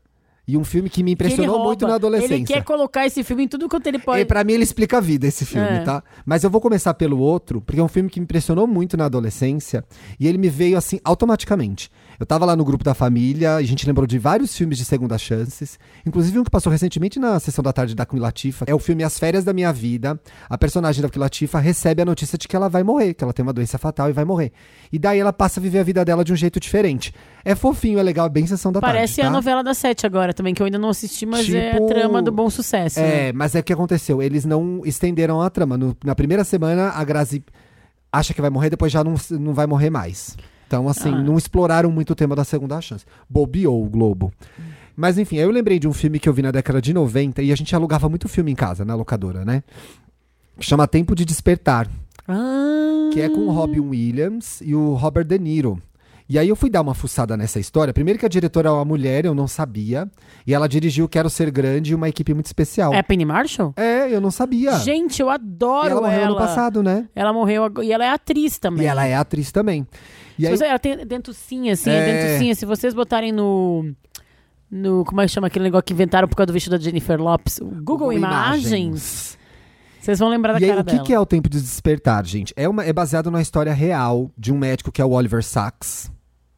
[0.47, 1.65] e um filme que me Que impressionou rouba.
[1.69, 2.35] muito na adolescência.
[2.35, 4.23] Ele quer colocar esse filme em tudo quanto ele pode.
[4.23, 5.81] E pra mim ele explica a vida, esse filme, É.
[5.85, 6.03] tá?
[6.27, 9.05] Mas eu vou começar pelo outro, porque é um filme que me impressionou muito na
[9.05, 9.85] adolescência.
[10.19, 11.91] E ele me veio assim, automaticamente.
[12.23, 14.85] Eu tava lá no grupo da família, e a gente lembrou de vários filmes de
[14.85, 15.77] Segunda Chances.
[16.07, 18.65] Inclusive um que passou recentemente na sessão da tarde da Queen Latifah.
[18.69, 20.21] É o filme As Férias da Minha Vida.
[20.49, 23.33] A personagem da Queen Latifah recebe a notícia de que ela vai morrer, que ela
[23.33, 24.53] tem uma doença fatal e vai morrer.
[24.93, 27.13] E daí ela passa a viver a vida dela de um jeito diferente.
[27.45, 29.23] É fofinho, é legal, é bem sessão da Parece tarde.
[29.23, 29.37] a tá?
[29.37, 32.23] novela da Sete agora também, que eu ainda não assisti, mas é a Tipo- trama
[32.23, 33.01] do bom sucesso.
[33.01, 33.31] né?
[33.31, 34.23] É, mas é o que aconteceu.
[34.23, 35.77] Eles não estenderam a trama.
[35.77, 37.43] No- na primeira semana, a Grazi
[38.13, 40.37] acha que vai morrer, depois já não, não vai morrer mais.
[40.73, 41.19] Então, assim, Ah.
[41.23, 43.05] não exploraram muito o tema da segunda chance.
[43.29, 44.33] Bobeou o Globo.
[44.97, 47.43] Mas enfim, aí eu lembrei de um filme que eu vi na década de 90
[47.43, 49.63] e a gente alugava muito filme em casa, na locadora, né?
[50.59, 51.89] Que chama Tempo de Despertar,
[52.27, 55.79] Ah, que é com o Robin Williams e o Robert De Niro.
[56.33, 57.93] E aí eu fui dar uma fuçada nessa história.
[57.93, 60.11] Primeiro que a diretora é uma mulher, eu não sabia.
[60.47, 62.95] E ela dirigiu Quero Ser Grande e uma equipe muito especial.
[62.95, 63.75] É a Penny Marshall?
[63.77, 64.79] É, eu não sabia.
[64.79, 66.27] Gente, eu e adoro ela morreu ela.
[66.29, 67.07] ano passado, né?
[67.15, 68.85] Ela morreu e ela é atriz também.
[68.85, 69.87] E ela é atriz também.
[70.39, 72.27] E aí, você- ela tem dentucinha, assim, É.
[72.31, 72.55] dentucinha.
[72.55, 73.93] Se vocês botarem no.
[74.71, 77.21] No, como é que chama aquele negócio que inventaram por causa do vestido da Jennifer
[77.21, 77.59] Lopes?
[77.59, 79.37] O Google, Imagens.
[80.01, 81.05] Vocês vão lembrar da E aí, cara o que, dela.
[81.05, 82.55] que é o Tempo de Despertar, gente?
[82.57, 86.11] É, uma, é baseado numa história real de um médico que é o Oliver Sacks,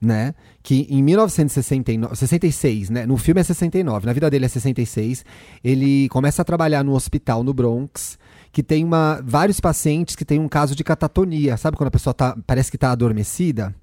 [0.05, 0.35] né?
[0.63, 3.07] Que em 1966, né?
[3.07, 5.25] No filme é 69, na vida dele é 66.
[5.63, 8.19] Ele começa a trabalhar no hospital no Bronx,
[8.53, 11.57] que tem uma, vários pacientes que tem um caso de catatonia.
[11.57, 13.75] Sabe quando a pessoa tá, parece que tá adormecida?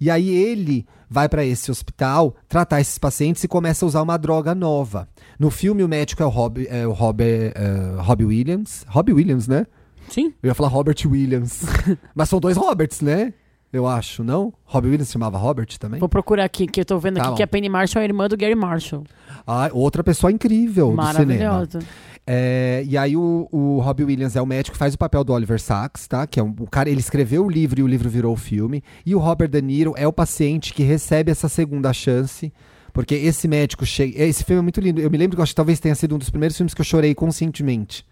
[0.00, 4.16] E aí ele vai para esse hospital tratar esses pacientes e começa a usar uma
[4.16, 5.08] droga nova.
[5.38, 8.84] No filme o médico é o Rob, é o Robbie, é, Robbie Williams.
[8.88, 9.66] Robbie Williams, né?
[10.08, 10.34] Sim.
[10.42, 11.62] Eu ia falar Robert Williams.
[12.14, 13.32] Mas são dois Roberts, né?
[13.76, 14.52] Eu acho, não?
[14.64, 15.98] Robbie Williams se chamava Robert também?
[16.00, 17.36] Vou procurar aqui, que eu tô vendo Tá aqui bom.
[17.36, 19.04] que a Penny Marshall é a irmã do Gary Marshall.
[19.46, 21.12] Ah, outra pessoa incrível do cinema.
[21.12, 21.78] Maravilhosa.
[22.26, 25.32] É, e aí o, o Robbie Williams é o médico que faz o papel do
[25.32, 26.26] Oliver Sacks, tá?
[26.26, 28.82] Que é um, o cara, ele escreveu o livro e o livro virou o filme.
[29.04, 32.52] E o Robert De Niro é o paciente que recebe essa segunda chance.
[32.94, 34.22] Porque esse médico chega.
[34.22, 35.00] Esse filme é muito lindo.
[35.00, 36.80] Eu me lembro que eu acho que talvez tenha sido um dos primeiros filmes que
[36.80, 38.06] eu chorei conscientemente.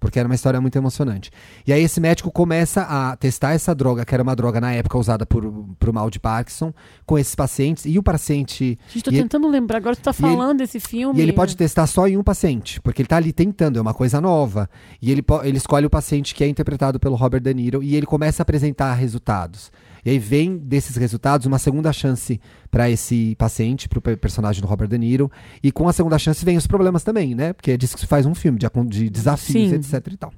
[0.00, 1.30] Porque era uma história muito emocionante.
[1.66, 4.98] E aí esse médico começa a testar essa droga, que era uma droga na época
[4.98, 6.74] usada por, pro mal de Parkinson,
[7.06, 7.86] com esses pacientes.
[7.86, 8.78] E o paciente.
[8.88, 9.78] Gente, tô e ele- tentando lembrar.
[9.78, 11.18] Agora tu tá ele- falando desse filme.
[11.18, 13.94] e ele pode testar só em um paciente, porque ele tá ali tentando, é uma
[13.94, 14.68] coisa nova.
[15.00, 18.04] E ele, ele escolhe o paciente que é interpretado pelo Robert De Niro e ele
[18.06, 19.72] começa a apresentar resultados.
[20.04, 22.40] E aí vem desses resultados uma segunda chance
[22.70, 25.30] para esse paciente, pro pe- personagem do Robert De Niro.
[25.62, 27.52] E com a segunda chance vem os problemas também, né?
[27.52, 29.76] Porque é disso que se faz um filme, de, de desafios, Sim.
[29.76, 30.32] etc e tal.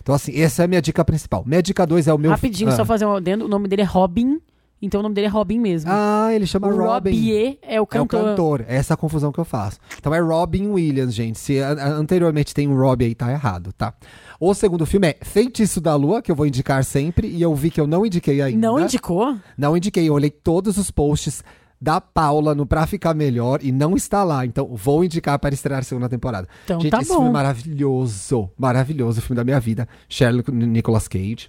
[0.00, 1.44] Então, assim, essa é a minha dica principal.
[1.46, 2.30] Minha dica 2 é o meu.
[2.30, 2.76] Rapidinho, ah.
[2.76, 3.44] só fazer um adendo.
[3.44, 4.40] O nome dele é Robin.
[4.80, 5.90] Então o nome dele é Robin mesmo.
[5.92, 7.10] Ah, ele chama o Robin.
[7.10, 8.24] Robier é o É o cantor.
[8.24, 9.78] cantor, é essa a confusão que eu faço.
[9.98, 11.38] Então é Robin Williams, gente.
[11.38, 13.92] Se anteriormente tem um Robbie aí, tá errado, tá?
[14.38, 17.70] O segundo filme é Feitiço da Lua, que eu vou indicar sempre, e eu vi
[17.70, 18.66] que eu não indiquei ainda.
[18.68, 19.36] Não indicou?
[19.56, 21.42] Não indiquei, eu olhei todos os posts
[21.80, 24.44] da Paula no Pra Ficar Melhor e não está lá.
[24.46, 26.48] Então vou indicar para estrear a segunda temporada.
[26.64, 27.32] Então Gente, tá esse filme é bom.
[27.32, 28.50] maravilhoso.
[28.56, 29.88] Maravilhoso, filme da minha vida.
[30.08, 31.48] Sherlock Nicolas Cage.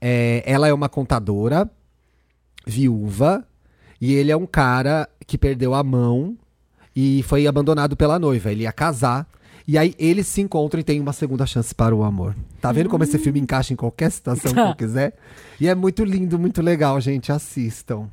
[0.00, 1.70] É, ela é uma contadora
[2.66, 3.44] viúva
[4.00, 6.36] e ele é um cara que perdeu a mão
[6.94, 8.50] e foi abandonado pela noiva.
[8.50, 9.26] Ele ia casar.
[9.66, 12.34] E aí eles se encontram e tem uma segunda chance para o amor.
[12.60, 15.14] Tá vendo como esse filme encaixa em qualquer situação que eu quiser?
[15.60, 17.30] E é muito lindo, muito legal, gente.
[17.30, 18.08] Assistam.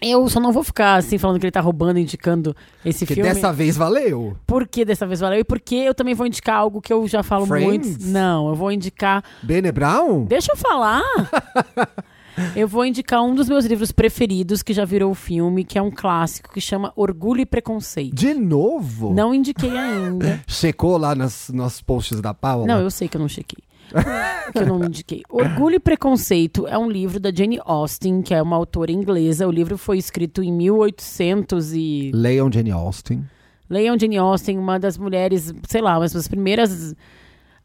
[0.00, 3.28] Eu só não vou ficar assim falando que ele tá roubando, indicando esse Porque filme.
[3.28, 4.36] dessa vez valeu.
[4.46, 5.40] Por que dessa vez valeu?
[5.40, 7.66] E porque eu também vou indicar algo que eu já falo Friends?
[7.98, 8.06] muito.
[8.06, 9.22] Não, eu vou indicar.
[9.42, 10.24] Bene Brown?
[10.24, 11.02] Deixa eu falar!
[12.54, 15.90] eu vou indicar um dos meus livros preferidos que já virou filme, que é um
[15.90, 18.14] clássico que chama Orgulho e Preconceito.
[18.14, 19.14] De novo?
[19.14, 20.40] Não indiquei ainda.
[20.46, 22.66] Checou lá nos, nos posts da Paula?
[22.66, 23.62] Não, eu sei que eu não chequei.
[24.52, 25.22] que eu não indiquei.
[25.30, 29.46] Orgulho e Preconceito é um livro da Jane Austen, que é uma autora inglesa.
[29.46, 32.10] O livro foi escrito em 1800 e...
[32.14, 33.24] Leiam Jane Austen.
[33.68, 36.94] Leiam Jane Austen, uma das mulheres, sei lá, uma das primeiras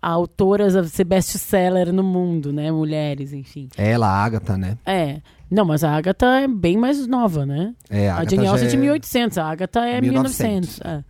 [0.04, 2.72] autoras a ser best-seller no mundo, né?
[2.72, 3.70] Mulheres, enfim.
[3.78, 4.78] Ela, a Agatha, né?
[4.86, 5.22] É.
[5.50, 7.74] Não, mas a Agatha é bem mais nova, né?
[7.90, 10.80] É, a A, Jane Austen é de é 1800, a Agatha é 1900.
[10.80, 10.82] 1900.
[10.82, 11.04] é.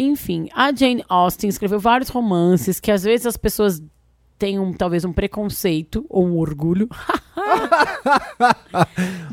[0.00, 3.82] Enfim, a Jane Austen escreveu vários romances que às vezes as pessoas
[4.38, 6.88] têm um, talvez um preconceito ou um orgulho.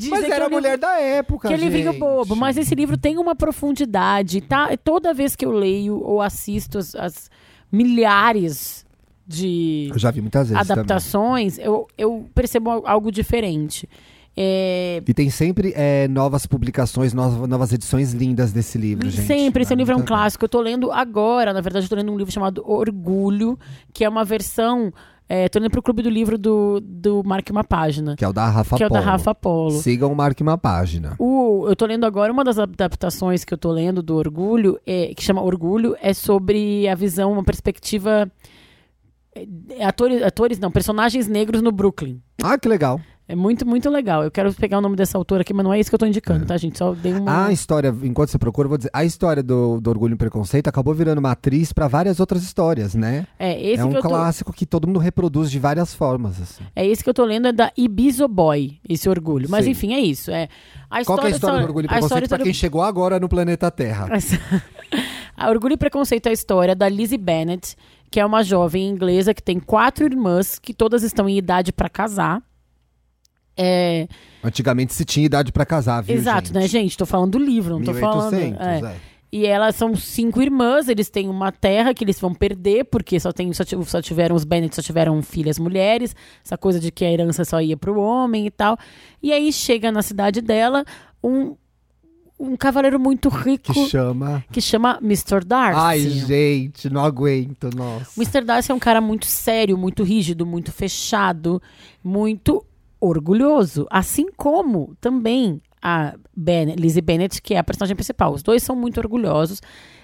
[0.10, 2.74] Mas era é a um livro- mulher da época, que é livrinho bobo, mas esse
[2.76, 4.76] livro tem uma profundidade, tá?
[4.78, 7.30] Toda vez que eu leio ou assisto as, as
[7.72, 8.86] milhares
[9.28, 13.90] de Eu já vi muitas vezes adaptações, eu, eu percebo al- algo diferente.
[14.38, 15.02] É.
[15.08, 19.26] E tem sempre é, novas publicações, novas, novas edições lindas desse livro, gente.
[19.26, 20.44] Sempre, esse Vale livro é um clássico.
[20.44, 23.58] Eu tô lendo agora, na verdade, eu tô lendo um livro chamado Orgulho,
[23.94, 24.94] que é uma versão.
[25.28, 28.34] É, tô lendo pro clube do livro do, do Marque uma Página, Que é o
[28.34, 29.12] da Rafa que é o da Polo.
[29.12, 29.72] Rafa Polo.
[29.72, 31.16] Sigam o Marque uma Página.
[31.18, 35.14] O, eu tô lendo agora, uma das adaptações que eu tô lendo do Orgulho, é,
[35.16, 38.32] que chama Orgulho, é sobre a visão, uma perspectiva.
[39.36, 42.22] é, Atores, atores, não, personagens negros no Brooklyn.
[42.44, 43.02] Ah, que legal.
[43.28, 44.24] É muito, muito legal.
[44.24, 46.06] Eu quero pegar o nome dessa autora aqui, mas não é isso que eu tô
[46.06, 46.78] indicando, tá, gente?
[46.78, 47.48] Só dei uma.
[47.48, 50.68] A história, enquanto você procura, eu vou dizer, a história do, do Orgulho e Preconceito
[50.68, 53.26] acabou virando matriz para várias outras histórias, né?
[53.40, 54.10] é, esse é um que eu tô...
[54.10, 56.40] clássico que todo mundo reproduz de várias formas.
[56.40, 56.64] Assim.
[56.76, 59.50] É esse que eu tô lendo, é da Ibizo Boy, esse orgulho.
[59.50, 59.72] Mas Sim.
[59.72, 60.30] enfim, é isso.
[60.30, 60.48] É,
[60.90, 63.20] a Qual é a história do Orgulho e a história Preconceito pra quem chegou agora
[63.20, 64.08] no planeta Terra?
[65.38, 67.76] A Orgulho e Preconceito é a história da Lizzie Bennett,
[68.10, 71.90] que é uma jovem inglesa que tem quatro irmãs, que todas estão em idade para
[71.90, 72.42] casar.
[73.58, 74.08] É,
[74.44, 76.54] Antigamente se tinha idade pra casar, viu, exato, gente?
[76.56, 76.98] né, gente?
[76.98, 78.34] Tô falando do livro, não tô falando.
[78.36, 78.92] 1800, é.
[78.92, 78.96] é.
[79.32, 83.34] E elas são cinco irmãs, eles têm uma terra que eles vão perder, porque só,
[83.34, 87.04] tem, só, ti- só tiveram, os Bennett só tiveram filhas mulheres, essa coisa de que
[87.04, 88.78] a herança só ia pro homem e tal.
[89.22, 90.86] E aí chega na cidade dela
[91.22, 91.56] um,
[92.40, 94.44] um cavaleiro muito rico Que chama...
[94.52, 95.44] que chama Mr.
[95.46, 95.80] Darcy.
[95.82, 98.12] Ai, gente, não aguento, nossa.
[98.18, 98.42] O Mr.
[98.46, 101.62] Darcy é um cara muito sério, muito rígido, muito fechado,
[102.02, 102.66] muito
[103.00, 103.86] orgulhoso.
[103.90, 108.34] Assim como também a ben, Lizzie Bennett, que é a personagem principal.
[108.34, 109.62] Os dois são muito orgulhosos.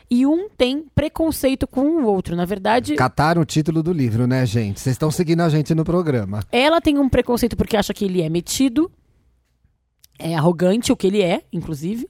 [0.10, 2.36] E um tem preconceito com o outro.
[2.36, 4.80] Na verdade, Cataram o título do livro, né, gente?
[4.80, 6.42] Vocês estão seguindo a gente no programa.
[6.52, 8.92] ela tem um preconceito porque acha que ele é metido,
[10.20, 12.10] é arrogante, o que ele é, inclusive.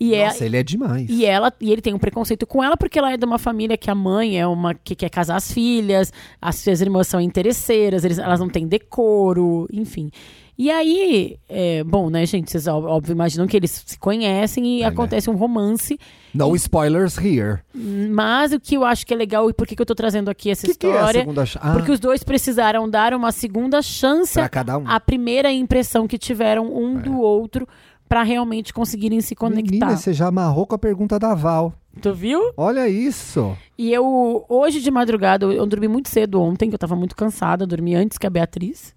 [0.00, 1.10] E é, Nossa, ele é demais.
[1.10, 3.76] E ela e ele tem um preconceito com ela porque ela é de uma família
[3.76, 8.02] que a mãe é uma que quer casar as filhas, as suas irmãs são interesseiras,
[8.02, 10.10] eles- elas não têm decoro, enfim.
[10.58, 14.82] E aí, é, bom, né, gente, vocês óbvio imaginam que eles se conhecem e É,
[14.82, 14.86] né?
[14.88, 15.98] acontece um romance,
[16.34, 17.60] No spoilers here.
[17.74, 20.28] mas o que eu acho que é legal e por que, que eu tô trazendo
[20.30, 21.20] aqui essa que, que é história?
[21.20, 21.66] segunda chance?
[21.66, 24.86] Ah, porque os dois precisaram dar uma segunda chance pra cada um.
[24.86, 27.66] à primeira impressão que tiveram um do outro
[28.10, 29.70] pra realmente conseguirem se conectar.
[29.70, 31.72] Menina, você já amarrou com a pergunta da Val.
[32.02, 32.52] Tu viu?
[32.56, 33.56] Olha isso.
[33.78, 37.14] E eu, hoje de madrugada, eu, eu dormi muito cedo ontem, que eu tava muito
[37.14, 38.92] cansada, dormi antes que a Beatriz.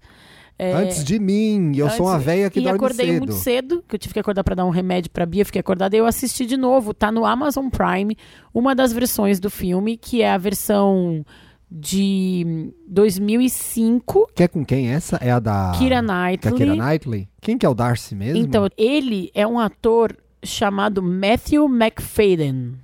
[0.58, 3.18] É, Antes de mim, eu sou uma antes- véia que e dorme acordei cedo.
[3.18, 5.96] muito cedo, que eu tive que acordar pra dar um remédio pra Bia, fiquei acordada,
[5.96, 8.16] e eu assisti de novo, tá no Amazon Prime,
[8.52, 11.24] uma das versões do filme, que é a versão
[11.76, 15.16] de 2005, Que é com quem essa?
[15.16, 15.72] É a da...
[15.76, 16.54] Keira Da Knightley.
[16.54, 17.28] Keira Knightley?
[17.40, 18.38] Quem que é o Darcy mesmo?
[18.38, 22.74] Então, ele é um ator chamado Matthew McFadden.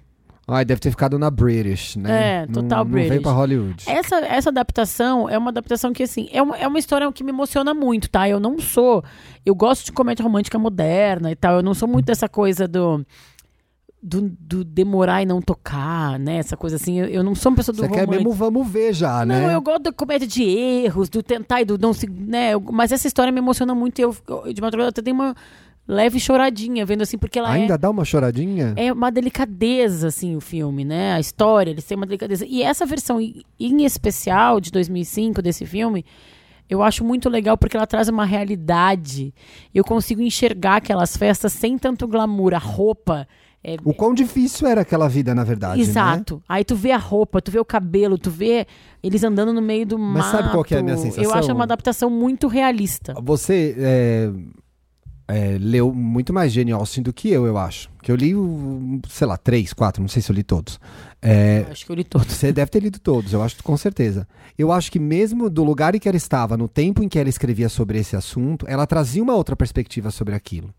[0.49, 2.43] Ai, deve ter ficado na British, né?
[2.43, 3.09] É, total não, Não British.
[3.11, 3.85] veio pra Hollywood.
[3.87, 7.31] Essa, essa adaptação é uma adaptação que, assim, é uma, é uma história que me
[7.31, 8.29] emociona muito, tá?
[8.29, 9.05] Eu não sou.
[9.47, 11.55] Eu gosto de comédia romântica moderna e tal.
[11.55, 13.07] Eu não sou muito dessa coisa do.
[14.03, 16.37] Do, do demorar e não tocar, né?
[16.37, 16.99] Essa coisa assim.
[16.99, 19.55] Eu, eu não sou uma pessoa do Você quer mesmo vamos ver já, Não, né?
[19.55, 22.09] eu gosto da comédia de erros, do tentar e do não se.
[22.09, 22.55] Né?
[22.55, 25.35] Eu- mas essa história me emociona muito e eu, eu, de madrugada até dei uma
[25.87, 27.61] leve choradinha vendo assim, porque ela é.
[27.61, 28.73] Ainda dá uma choradinha?
[28.77, 31.13] É uma delicadeza, assim, o filme, né?
[31.13, 32.47] A história, eles têm uma delicadeza.
[32.47, 36.07] E essa versão em especial de 2005 desse filme,
[36.71, 39.35] eu acho muito legal porque ela traz uma realidade.
[39.75, 42.55] Eu consigo enxergar aquelas festas sem tanto glamour.
[42.55, 43.27] A roupa
[43.63, 45.83] é, O quão difícil era aquela vida, na verdade, né?
[45.83, 46.43] Exato.
[46.49, 48.67] Aí tu vê a roupa, tu vê o cabelo, tu vê
[49.03, 50.37] eles andando no meio do Mas mato.
[50.37, 51.23] sabe qual que é a minha sensação?
[51.23, 53.15] Eu acho uma adaptação muito realista.
[53.23, 54.31] Você é,
[55.29, 57.91] é, leu muito mais Jane Austen do que eu, eu acho.
[58.03, 58.33] Que eu li,
[59.09, 60.81] sei lá, três, quatro, não sei se eu li todos.
[61.21, 62.33] É, acho que eu li todos.
[62.35, 64.27] Você deve ter lido todos, eu acho com certeza.
[64.59, 67.29] Eu acho que mesmo do lugar em que ela estava, no tempo em que ela
[67.29, 70.73] escrevia sobre esse assunto, ela trazia uma outra perspectiva sobre aquilo.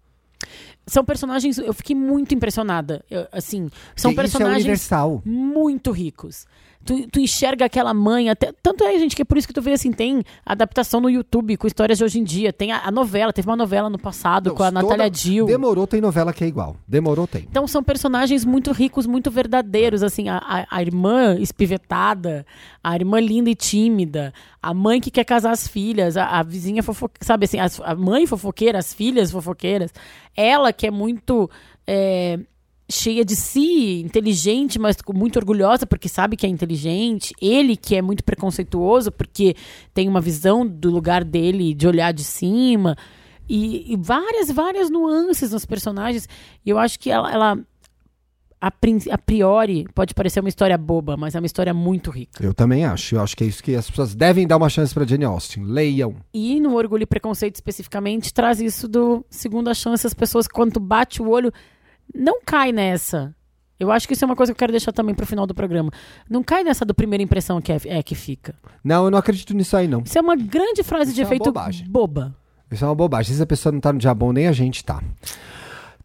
[0.88, 3.04] São personagens, eu fiquei muito impressionada.
[3.10, 5.22] Eu, assim, são Isso é personagens universal.
[5.26, 6.46] muito ricos.
[6.84, 9.62] Tu, tu enxerga aquela mãe, até, tanto é, gente, que é por isso que tu
[9.62, 12.52] vê assim, tem adaptação no YouTube com histórias de hoje em dia.
[12.52, 15.46] Tem a, a novela, teve uma novela no passado com a Natália Dill.
[15.46, 16.76] Demorou, tem novela que é igual.
[16.88, 17.44] Demorou, tem.
[17.48, 22.46] Então são personagens muito ricos, muito verdadeiros, assim, a, a, a irmã espivetada,
[22.84, 26.82] a irmã linda e tímida, a mãe que quer casar as filhas, a, a vizinha
[26.82, 29.94] fofoqueira, sabe assim, as- a mãe fofoqueira, as filhas fofoqueiras,
[30.36, 31.50] ela que é muito
[31.86, 32.40] é,
[32.90, 38.02] cheia de si, inteligente, mas muito orgulhosa porque sabe que é inteligente, ele que é
[38.02, 39.56] muito preconceituoso porque
[39.94, 42.96] tem uma visão do lugar dele de olhar de cima,
[43.54, 46.28] e, e várias, várias nuances nos personagens.
[46.66, 47.60] E eu acho que ela, ela
[48.62, 48.68] a,
[49.12, 52.44] a priori, pode parecer uma história boba, mas é uma história muito rica.
[52.44, 53.16] Eu também acho.
[53.16, 55.64] Eu acho que é isso que as pessoas devem dar uma chance pra Jane Austen.
[55.64, 56.16] Leiam.
[56.32, 60.06] E no Orgulho e Preconceito especificamente, traz isso do segunda chance.
[60.06, 61.52] As pessoas, quando bate o olho,
[62.14, 63.36] não cai nessa.
[63.80, 65.56] Eu acho que isso é uma coisa que eu quero deixar também pro final do
[65.56, 65.90] programa.
[66.30, 68.54] Não cai nessa do primeira impressão que é, é que fica.
[68.84, 70.04] Não, eu não acredito nisso aí, não.
[70.06, 71.52] Isso é uma grande frase Isso de é efeito
[71.88, 72.36] boba.
[72.72, 73.36] Isso é uma bobagem.
[73.36, 75.02] Se a pessoa não tá no dia bom, nem a gente tá.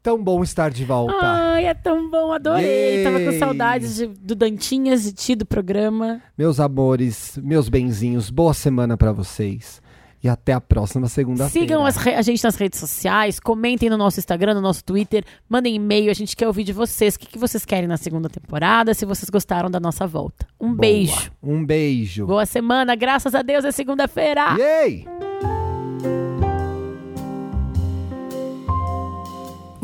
[0.07, 1.19] Tão bom estar de volta.
[1.21, 2.65] Ai, é tão bom, adorei.
[2.99, 3.03] Yay!
[3.05, 6.23] Tava com saudades de- do Dantinhas, de ti, do programa.
[6.39, 9.83] Meus amores, meus benzinhos, boa semana pra vocês.
[10.25, 11.67] e até a próxima segunda-feira.
[11.69, 15.25] Sigam as re- a gente nas redes sociais, comentem no nosso Instagram, no nosso Twitter,
[15.49, 17.15] mandem e-mail, a gente quer ouvir de vocês.
[17.15, 20.47] O que, que vocês querem na segunda temporada, se vocês gostaram da nossa volta.
[20.61, 20.79] Um Boa.
[20.79, 21.31] beijo.
[21.43, 22.27] Um beijo.
[22.27, 24.57] Boa semana, graças a Deus é segunda-feira.
[24.59, 25.05] Yay!